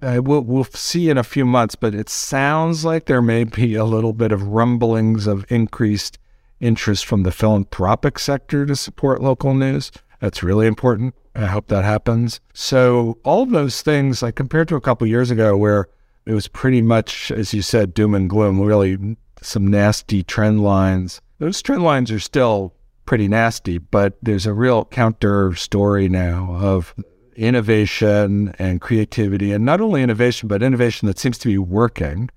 [0.02, 3.76] Uh, we'll, we'll see in a few months, but it sounds like there may be
[3.76, 6.18] a little bit of rumblings of increased
[6.60, 9.92] interest from the philanthropic sector to support local news.
[10.20, 11.16] That's really important.
[11.36, 12.42] I hope that happens.
[12.54, 15.88] So all of those things, like compared to a couple years ago, where
[16.26, 21.22] it was pretty much, as you said, doom and gloom, really some nasty trend lines.
[21.40, 22.74] Those trend lines are still
[23.06, 26.94] pretty nasty, but there's a real counter story now of
[27.36, 32.30] innovation and creativity, and not only innovation, but innovation that seems to be working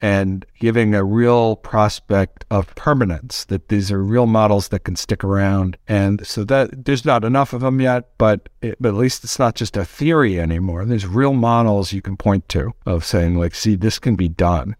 [0.00, 5.24] and giving a real prospect of permanence that these are real models that can stick
[5.24, 5.76] around.
[5.88, 9.38] And so that there's not enough of them yet, but, it, but at least it's
[9.38, 10.84] not just a theory anymore.
[10.84, 14.76] There's real models you can point to of saying like, see, this can be done.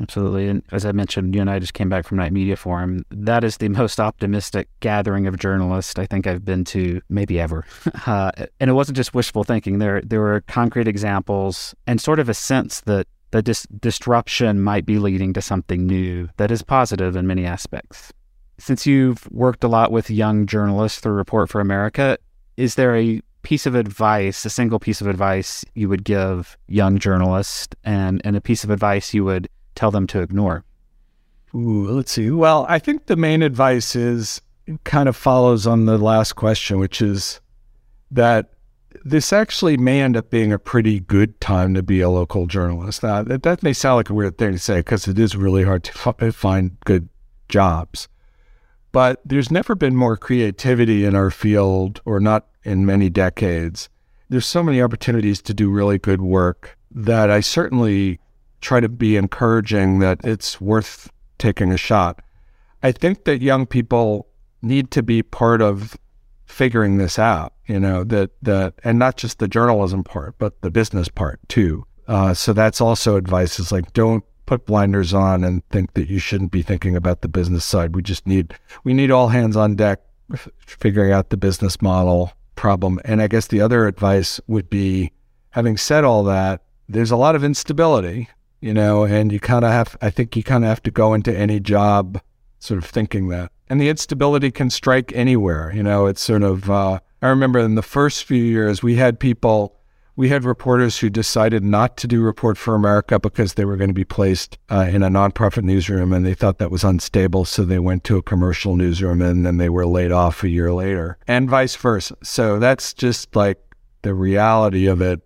[0.00, 0.48] Absolutely.
[0.48, 3.04] And as I mentioned, you and I just came back from Knight Media Forum.
[3.10, 7.64] That is the most optimistic gathering of journalists I think I've been to maybe ever.
[8.06, 8.30] Uh,
[8.60, 9.78] and it wasn't just wishful thinking.
[9.78, 14.86] There, there were concrete examples and sort of a sense that the dis- disruption might
[14.86, 18.12] be leading to something new that is positive in many aspects.
[18.58, 22.16] Since you've worked a lot with young journalists through Report for America,
[22.56, 26.96] is there a piece of advice, a single piece of advice you would give young
[26.96, 30.62] journalists and, and a piece of advice you would tell them to ignore?
[31.56, 32.30] Ooh, let's see.
[32.30, 34.40] Well, I think the main advice is
[34.84, 37.40] kind of follows on the last question, which is
[38.12, 38.52] that
[39.04, 43.02] this actually may end up being a pretty good time to be a local journalist.
[43.02, 45.64] Now, that, that may sound like a weird thing to say because it is really
[45.64, 47.08] hard to f- find good
[47.48, 48.08] jobs.
[48.92, 53.88] But there's never been more creativity in our field, or not in many decades.
[54.28, 58.20] There's so many opportunities to do really good work that I certainly
[58.60, 62.22] try to be encouraging that it's worth taking a shot.
[62.82, 64.28] I think that young people
[64.62, 65.96] need to be part of
[66.54, 70.70] figuring this out, you know, that, that, and not just the journalism part, but the
[70.70, 71.84] business part too.
[72.06, 76.20] Uh, so that's also advice is like, don't put blinders on and think that you
[76.20, 77.96] shouldn't be thinking about the business side.
[77.96, 80.00] We just need, we need all hands on deck
[80.60, 83.00] figuring out the business model problem.
[83.04, 85.10] And I guess the other advice would be
[85.50, 88.28] having said all that, there's a lot of instability,
[88.60, 91.14] you know, and you kind of have, I think you kind of have to go
[91.14, 92.20] into any job
[92.60, 95.72] sort of thinking that and the instability can strike anywhere.
[95.74, 99.18] You know, it's sort of, uh, I remember in the first few years, we had
[99.18, 99.76] people,
[100.16, 103.90] we had reporters who decided not to do Report for America because they were going
[103.90, 107.44] to be placed uh, in a nonprofit newsroom and they thought that was unstable.
[107.44, 110.72] So they went to a commercial newsroom and then they were laid off a year
[110.72, 112.16] later, and vice versa.
[112.22, 113.58] So that's just like
[114.02, 115.20] the reality of it.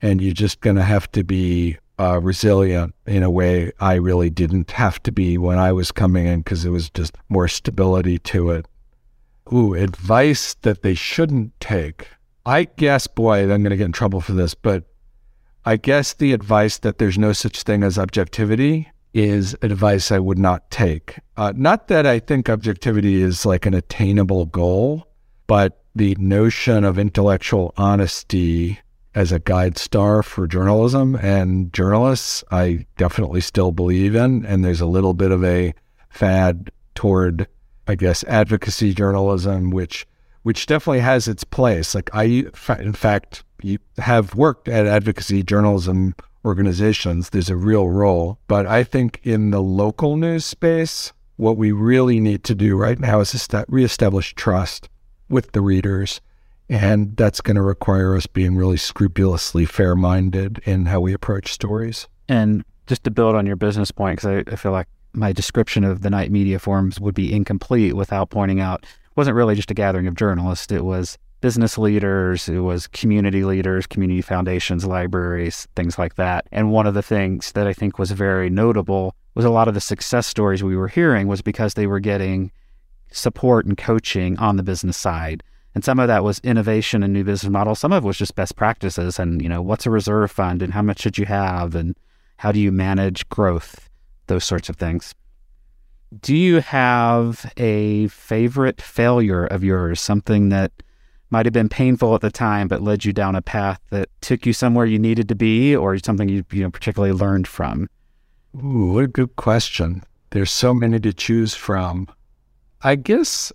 [0.00, 4.28] And you're just going to have to be uh, resilient in a way I really
[4.28, 8.18] didn't have to be when I was coming in because there was just more stability
[8.18, 8.66] to it.
[9.52, 12.08] Ooh, advice that they shouldn't take.
[12.44, 14.84] I guess, boy, I'm going to get in trouble for this, but
[15.64, 20.38] I guess the advice that there's no such thing as objectivity is advice I would
[20.38, 21.20] not take.
[21.36, 25.06] Uh, not that I think objectivity is like an attainable goal,
[25.46, 28.80] but the notion of intellectual honesty
[29.14, 34.44] as a guide star for journalism and journalists, I definitely still believe in.
[34.46, 35.74] And there's a little bit of a
[36.08, 37.46] fad toward,
[37.86, 40.06] I guess, advocacy journalism, which
[40.42, 41.94] which definitely has its place.
[41.94, 42.46] Like I,
[42.80, 43.44] in fact,
[43.98, 47.30] have worked at advocacy journalism organizations.
[47.30, 52.18] There's a real role, but I think in the local news space, what we really
[52.18, 54.88] need to do right now is reestablish trust
[55.28, 56.20] with the readers.
[56.68, 61.52] And that's going to require us being really scrupulously fair minded in how we approach
[61.52, 62.08] stories.
[62.28, 65.84] And just to build on your business point, because I, I, feel like my description
[65.84, 69.70] of the Knight Media Forums would be incomplete without pointing out it wasn't really just
[69.70, 70.72] a gathering of journalists.
[70.72, 76.46] It was business leaders, it was community leaders, community foundations, libraries, things like that.
[76.52, 79.74] And one of the things that I think was very notable was a lot of
[79.74, 82.52] the success stories we were hearing was because they were getting
[83.10, 85.42] support and coaching on the business side.
[85.74, 87.78] And some of that was innovation and new business models.
[87.78, 90.72] Some of it was just best practices and, you know, what's a reserve fund and
[90.72, 91.96] how much should you have and
[92.36, 93.88] how do you manage growth,
[94.26, 95.14] those sorts of things.
[96.20, 100.72] Do you have a favorite failure of yours, something that
[101.30, 104.44] might have been painful at the time but led you down a path that took
[104.44, 107.88] you somewhere you needed to be or something you, you know, particularly learned from?
[108.54, 110.02] Ooh, what a good question.
[110.30, 112.08] There's so many to choose from.
[112.82, 113.50] I guess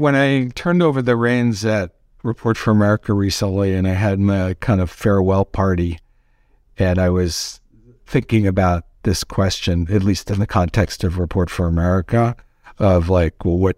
[0.00, 4.54] when I turned over the reins at Report for America recently and I had my
[4.54, 5.98] kind of farewell party
[6.78, 7.60] and I was
[8.06, 12.34] thinking about this question, at least in the context of Report for America,
[12.78, 13.76] of like, well, what,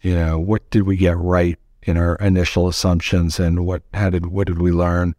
[0.00, 4.26] you know, what did we get right in our initial assumptions and what, how did,
[4.26, 5.14] what did we learn?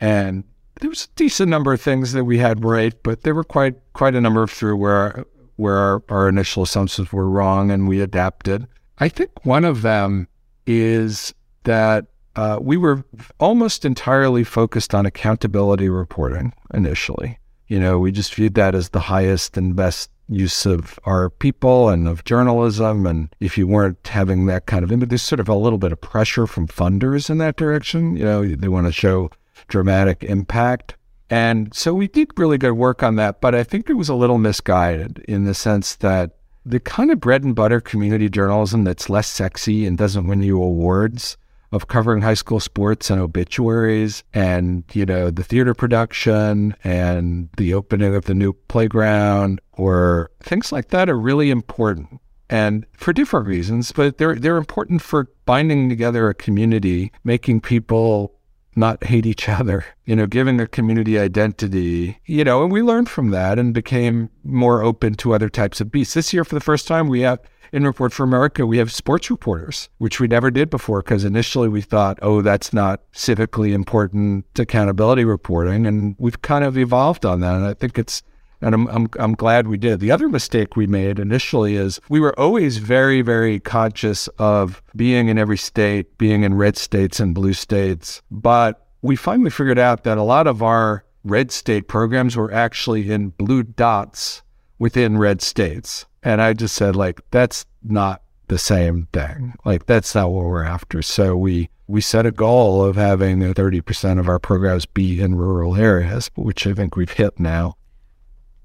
[0.00, 0.42] And
[0.80, 3.76] there was a decent number of things that we had right, but there were quite,
[3.92, 5.24] quite a number of through where
[5.56, 8.66] where our, our initial assumptions were wrong and we adapted.
[9.00, 10.28] I think one of them
[10.66, 11.34] is
[11.64, 13.04] that uh, we were
[13.40, 17.38] almost entirely focused on accountability reporting initially.
[17.66, 21.88] You know, we just viewed that as the highest and best use of our people
[21.88, 23.06] and of journalism.
[23.06, 26.00] And if you weren't having that kind of there's sort of a little bit of
[26.00, 28.16] pressure from funders in that direction.
[28.16, 29.30] You know, they want to show
[29.68, 30.96] dramatic impact.
[31.30, 34.14] And so we did really good work on that, but I think it was a
[34.14, 39.08] little misguided in the sense that the kind of bread and butter community journalism that's
[39.08, 41.36] less sexy and doesn't win you awards
[41.72, 47.72] of covering high school sports and obituaries and, you know, the theater production and the
[47.72, 52.20] opening of the new playground or things like that are really important.
[52.48, 58.34] And for different reasons, but they're they're important for binding together a community, making people
[58.76, 63.08] not hate each other, you know, giving a community identity, you know, and we learned
[63.08, 66.14] from that and became more open to other types of beats.
[66.14, 67.40] This year, for the first time, we have
[67.72, 71.68] in Report for America, we have sports reporters, which we never did before because initially
[71.68, 75.86] we thought, oh, that's not civically important accountability reporting.
[75.86, 77.54] And we've kind of evolved on that.
[77.54, 78.22] And I think it's
[78.60, 80.00] and I'm, I'm, I'm glad we did.
[80.00, 85.28] The other mistake we made initially is we were always very, very conscious of being
[85.28, 88.22] in every state, being in red states and blue states.
[88.30, 93.10] But we finally figured out that a lot of our red state programs were actually
[93.10, 94.42] in blue dots
[94.78, 96.06] within red states.
[96.22, 99.54] And I just said, like, that's not the same thing.
[99.64, 101.02] Like, that's not what we're after.
[101.02, 105.76] So we, we set a goal of having 30% of our programs be in rural
[105.76, 107.76] areas, which I think we've hit now.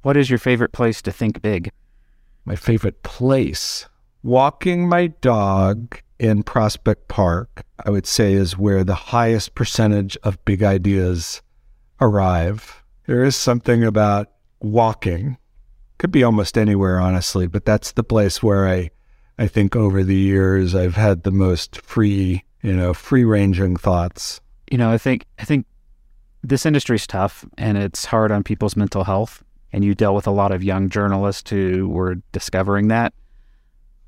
[0.05, 1.71] What is your favorite place to think big?
[2.45, 3.87] My favorite place.
[4.21, 10.45] Walking my dog in Prospect Park, I would say, is where the highest percentage of
[10.45, 11.41] big ideas
[11.99, 12.83] arrive.
[13.07, 14.29] There is something about
[14.61, 15.37] walking.
[15.97, 18.91] Could be almost anywhere, honestly, but that's the place where I,
[19.39, 24.39] I think over the years I've had the most free, you know, free ranging thoughts.
[24.69, 25.65] You know, I think I think
[26.43, 29.43] this industry's tough and it's hard on people's mental health
[29.75, 33.13] and you dealt with a lot of young journalists who were discovering that.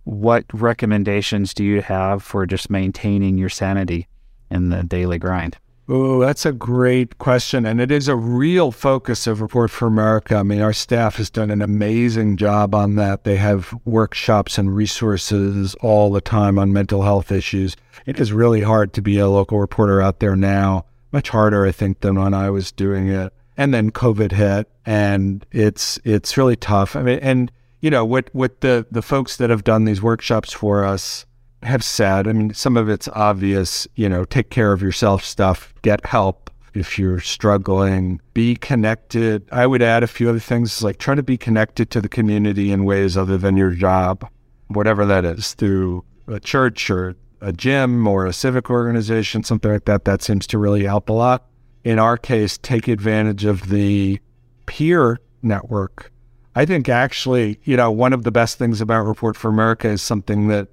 [0.05, 4.07] What recommendations do you have for just maintaining your sanity
[4.49, 5.57] in the daily grind?
[5.89, 7.65] Oh, that's a great question.
[7.65, 10.38] And it is a real focus of Report for America.
[10.38, 13.26] I mean, our staff has done an amazing job on that.
[13.26, 17.76] They have workshops and resources all the time on mental health issues.
[18.05, 21.74] It is really hard to be a local reporter out there now, much harder, I
[21.74, 23.34] think, than when I was doing it.
[23.57, 26.95] And then COVID hit, and it's it's really tough.
[26.95, 27.51] I mean, and
[27.81, 31.25] you know what what the the folks that have done these workshops for us
[31.63, 32.27] have said.
[32.27, 33.87] I mean, some of it's obvious.
[33.95, 39.47] You know, take care of yourself stuff, get help if you're struggling, be connected.
[39.51, 42.71] I would add a few other things like try to be connected to the community
[42.71, 44.29] in ways other than your job,
[44.67, 49.85] whatever that is, through a church or a gym or a civic organization, something like
[49.85, 50.05] that.
[50.05, 51.45] That seems to really help a lot.
[51.88, 54.19] In our case, take advantage of the
[54.65, 56.11] peer network.
[56.53, 60.01] I think actually, you know, one of the best things about Report for America is
[60.01, 60.67] something that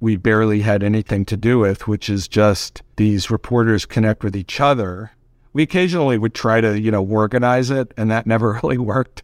[0.00, 4.60] we barely had anything to do with, which is just these reporters connect with each
[4.60, 5.12] other.
[5.54, 9.22] We occasionally would try to, you know, organize it, and that never really worked.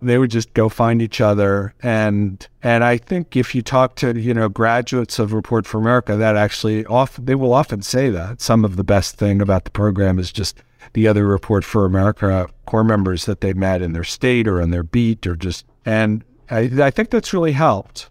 [0.00, 4.18] They would just go find each other, and and I think if you talk to
[4.18, 8.40] you know graduates of Report for America, that actually often they will often say that
[8.40, 10.56] some of the best thing about the program is just
[10.92, 14.70] the other Report for America corps members that they met in their state or in
[14.70, 18.10] their beat or just and I, I think that's really helped.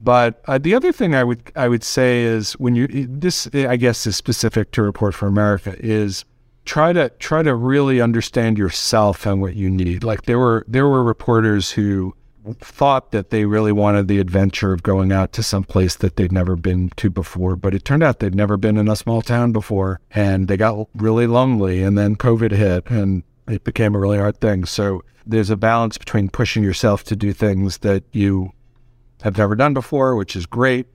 [0.00, 3.76] But uh, the other thing I would I would say is when you this I
[3.76, 6.24] guess is specific to Report for America is
[6.64, 10.04] try to try to really understand yourself and what you need.
[10.04, 12.14] Like there were there were reporters who
[12.54, 16.32] thought that they really wanted the adventure of going out to some place that they'd
[16.32, 19.52] never been to before, but it turned out they'd never been in a small town
[19.52, 24.18] before and they got really lonely and then COVID hit and it became a really
[24.18, 24.64] hard thing.
[24.64, 28.52] So there's a balance between pushing yourself to do things that you
[29.22, 30.86] have never done before, which is great,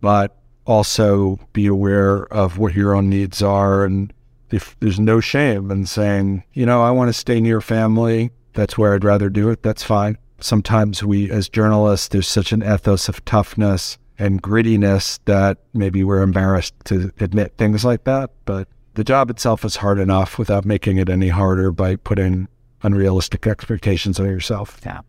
[0.00, 3.84] but also be aware of what your own needs are.
[3.84, 4.12] And
[4.50, 8.76] if there's no shame in saying, you know, I want to stay near family, that's
[8.76, 10.18] where I'd rather do it, that's fine.
[10.40, 16.22] Sometimes we, as journalists, there's such an ethos of toughness and grittiness that maybe we're
[16.22, 18.30] embarrassed to admit things like that.
[18.44, 22.48] But the job itself is hard enough without making it any harder by putting
[22.82, 24.80] unrealistic expectations on yourself.
[24.84, 25.00] Yeah.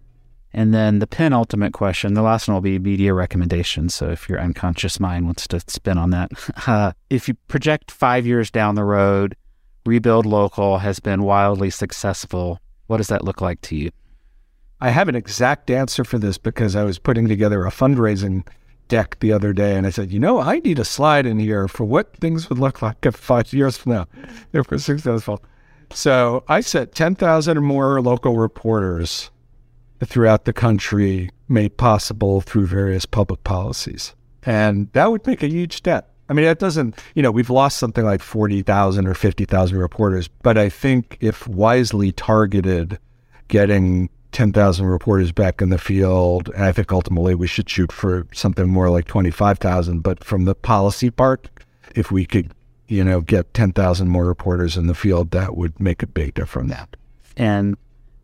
[0.54, 3.94] And then the penultimate question, the last one will be media recommendations.
[3.94, 6.32] So if your unconscious mind wants to spin on that,
[6.68, 9.36] uh, if you project five years down the road,
[9.86, 12.60] Rebuild Local has been wildly successful.
[12.88, 13.92] What does that look like to you?
[14.80, 18.48] I have an exact answer for this because I was putting together a fundraising
[18.88, 21.68] deck the other day and I said, you know, I need a slide in here
[21.68, 24.08] for what things would look like five years from now
[24.54, 25.44] if we're successful.
[25.92, 29.32] So I said 10,000 or more local reporters
[30.04, 34.14] throughout the country made possible through various public policies.
[34.44, 36.06] And that would make a huge dent.
[36.30, 40.58] I mean, that doesn't, you know, we've lost something like 40,000 or 50,000 reporters, but
[40.58, 43.00] I think if wisely targeted,
[43.48, 48.28] getting 10,000 reporters back in the field, and I think ultimately we should shoot for
[48.32, 50.02] something more like 25,000.
[50.02, 51.50] But from the policy part,
[51.96, 52.52] if we could,
[52.88, 56.72] you know, get 10,000 more reporters in the field, that would make a big difference.
[57.36, 57.78] And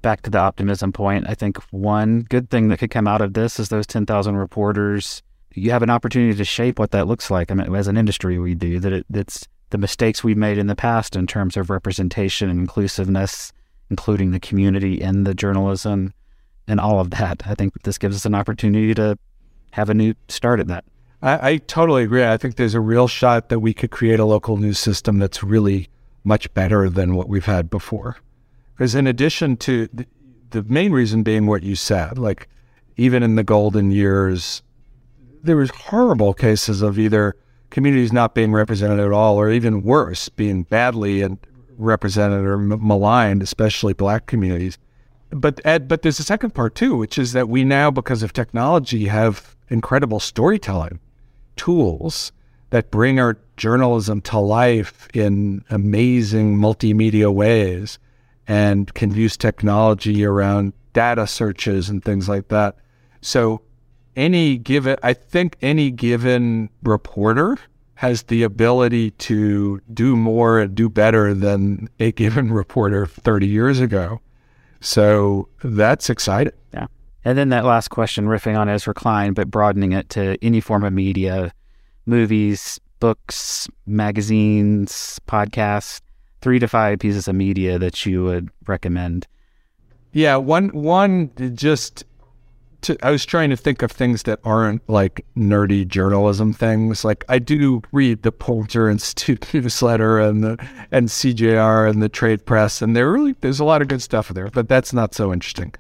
[0.04, 3.34] back to the optimism point, I think one good thing that could come out of
[3.34, 5.24] this is those 10,000 reporters.
[5.56, 7.50] You have an opportunity to shape what that looks like.
[7.50, 8.94] I mean, as an industry, we do that.
[8.94, 13.52] It, it's the mistakes we've made in the past in terms of representation and inclusiveness,
[13.90, 16.14] including the community and the journalism
[16.68, 17.44] and all of that.
[17.46, 19.18] I think this gives us an opportunity to
[19.72, 20.86] have a new start at that.
[21.22, 22.24] I, I totally agree.
[22.26, 25.44] I think there's a real shot that we could create a local news system that's
[25.44, 25.90] really
[26.24, 28.18] much better than what we've had before.
[28.76, 30.06] Because in addition to the,
[30.52, 32.48] the main reason being what you said, like
[32.98, 34.64] even in the golden years,
[35.42, 37.36] there was horrible cases of either
[37.70, 41.40] communities not being represented at all, or even worse, being badly and
[41.78, 44.78] represented or maligned, especially black communities.
[45.30, 48.34] But Ed, but there's a second part too, which is that we now, because of
[48.34, 51.00] technology, have incredible storytelling
[51.56, 52.32] tools
[52.70, 58.00] that bring our journalism to life in amazing multimedia ways
[58.48, 62.76] and can use technology around data searches and things like that.
[63.22, 63.62] So
[64.16, 67.58] any given, I think any given reporter
[68.04, 73.80] has the ability to do more and do better than a given reporter 30 years
[73.80, 74.20] ago.
[74.82, 76.52] So that's exciting.
[76.74, 76.88] Yeah.
[77.24, 80.84] And then that last question, riffing on Ezra Klein, but broadening it to any form
[80.84, 81.54] of media,
[82.06, 86.02] movies, books, magazines, podcasts
[86.42, 89.28] three to five pieces of media that you would recommend?
[90.12, 92.04] Yeah, one one just
[92.84, 97.04] to, I was trying to think of things that aren't like nerdy journalism things.
[97.04, 102.46] Like I do read the Poynter Institute newsletter and the and CJR and the trade
[102.46, 105.34] press, and there really there's a lot of good stuff there, but that's not so
[105.34, 105.74] interesting.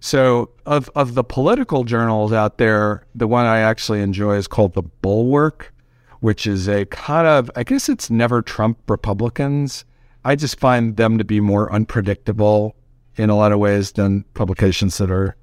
[0.00, 4.74] So of of the political journals out there, the one I actually enjoy is called
[4.74, 5.72] the Bulwark,
[6.20, 9.84] which is a kind of I guess it's never Trump Republicans
[10.24, 12.74] I just find them to be more unpredictable
[13.16, 15.36] in a lot of ways than publications that are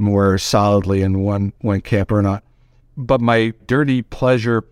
[0.00, 2.42] more solidly in one one camp or not.
[2.96, 4.64] But my dirty pleasure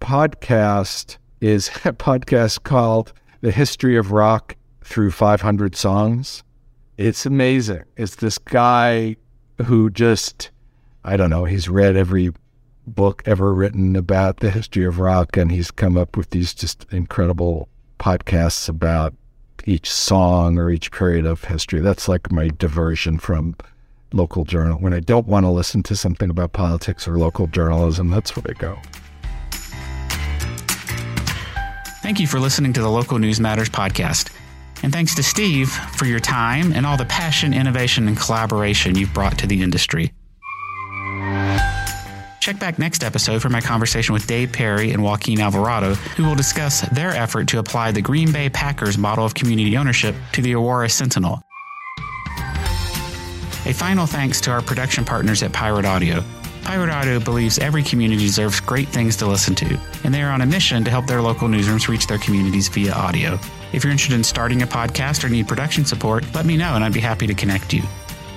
[0.00, 6.42] podcast is a podcast called The History of Rock Through 500 Songs.
[6.96, 7.84] It's amazing.
[7.96, 9.16] It's this guy
[9.64, 10.50] who just,
[11.04, 12.32] I don't know, he's read every
[12.86, 16.86] book ever written about the history of rock, and he's come up with these just
[16.92, 17.68] incredible
[17.98, 19.14] podcasts about
[19.66, 21.80] each song or each period of history.
[21.80, 23.56] That's like my diversion from
[24.14, 24.78] local journal.
[24.78, 28.44] When I don't want to listen to something about politics or local journalism, that's where
[28.48, 28.78] I go.
[32.02, 34.30] Thank you for listening to the Local News Matters podcast.
[34.82, 39.14] And thanks to Steve for your time and all the passion, innovation, and collaboration you've
[39.14, 40.12] brought to the industry.
[42.40, 46.34] Check back next episode for my conversation with Dave Perry and Joaquin Alvarado, who will
[46.34, 50.54] discuss their effort to apply the Green Bay Packers model of community ownership to the
[50.54, 51.40] Aurora Sentinel.
[53.66, 56.22] A final thanks to our production partners at Pirate Audio.
[56.64, 60.42] Pirate Audio believes every community deserves great things to listen to, and they are on
[60.42, 63.38] a mission to help their local newsrooms reach their communities via audio.
[63.72, 66.84] If you're interested in starting a podcast or need production support, let me know and
[66.84, 67.82] I'd be happy to connect you.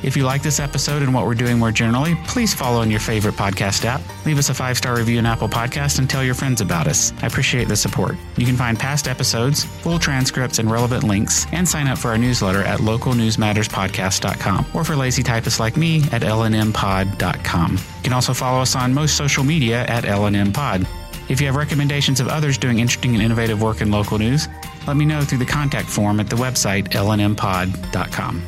[0.08, 3.02] If you like this episode and what we're doing more generally, please follow in your
[3.02, 4.02] favorite podcast app.
[4.26, 7.12] Leave us a five star review in Apple Podcast and tell your friends about us.
[7.22, 8.16] I appreciate the support.
[8.38, 12.18] You can find past episodes, full transcripts, and relevant links, and sign up for our
[12.18, 17.72] newsletter at localnewsmatterspodcast.com or for lazy typists like me at lnmpod.com.
[17.74, 20.88] You can also follow us on most social media at lnmpod.
[21.30, 24.48] If you have recommendations of others doing interesting and innovative work in local news,
[24.88, 28.42] let me know through the contact form at the website lnmpod.com.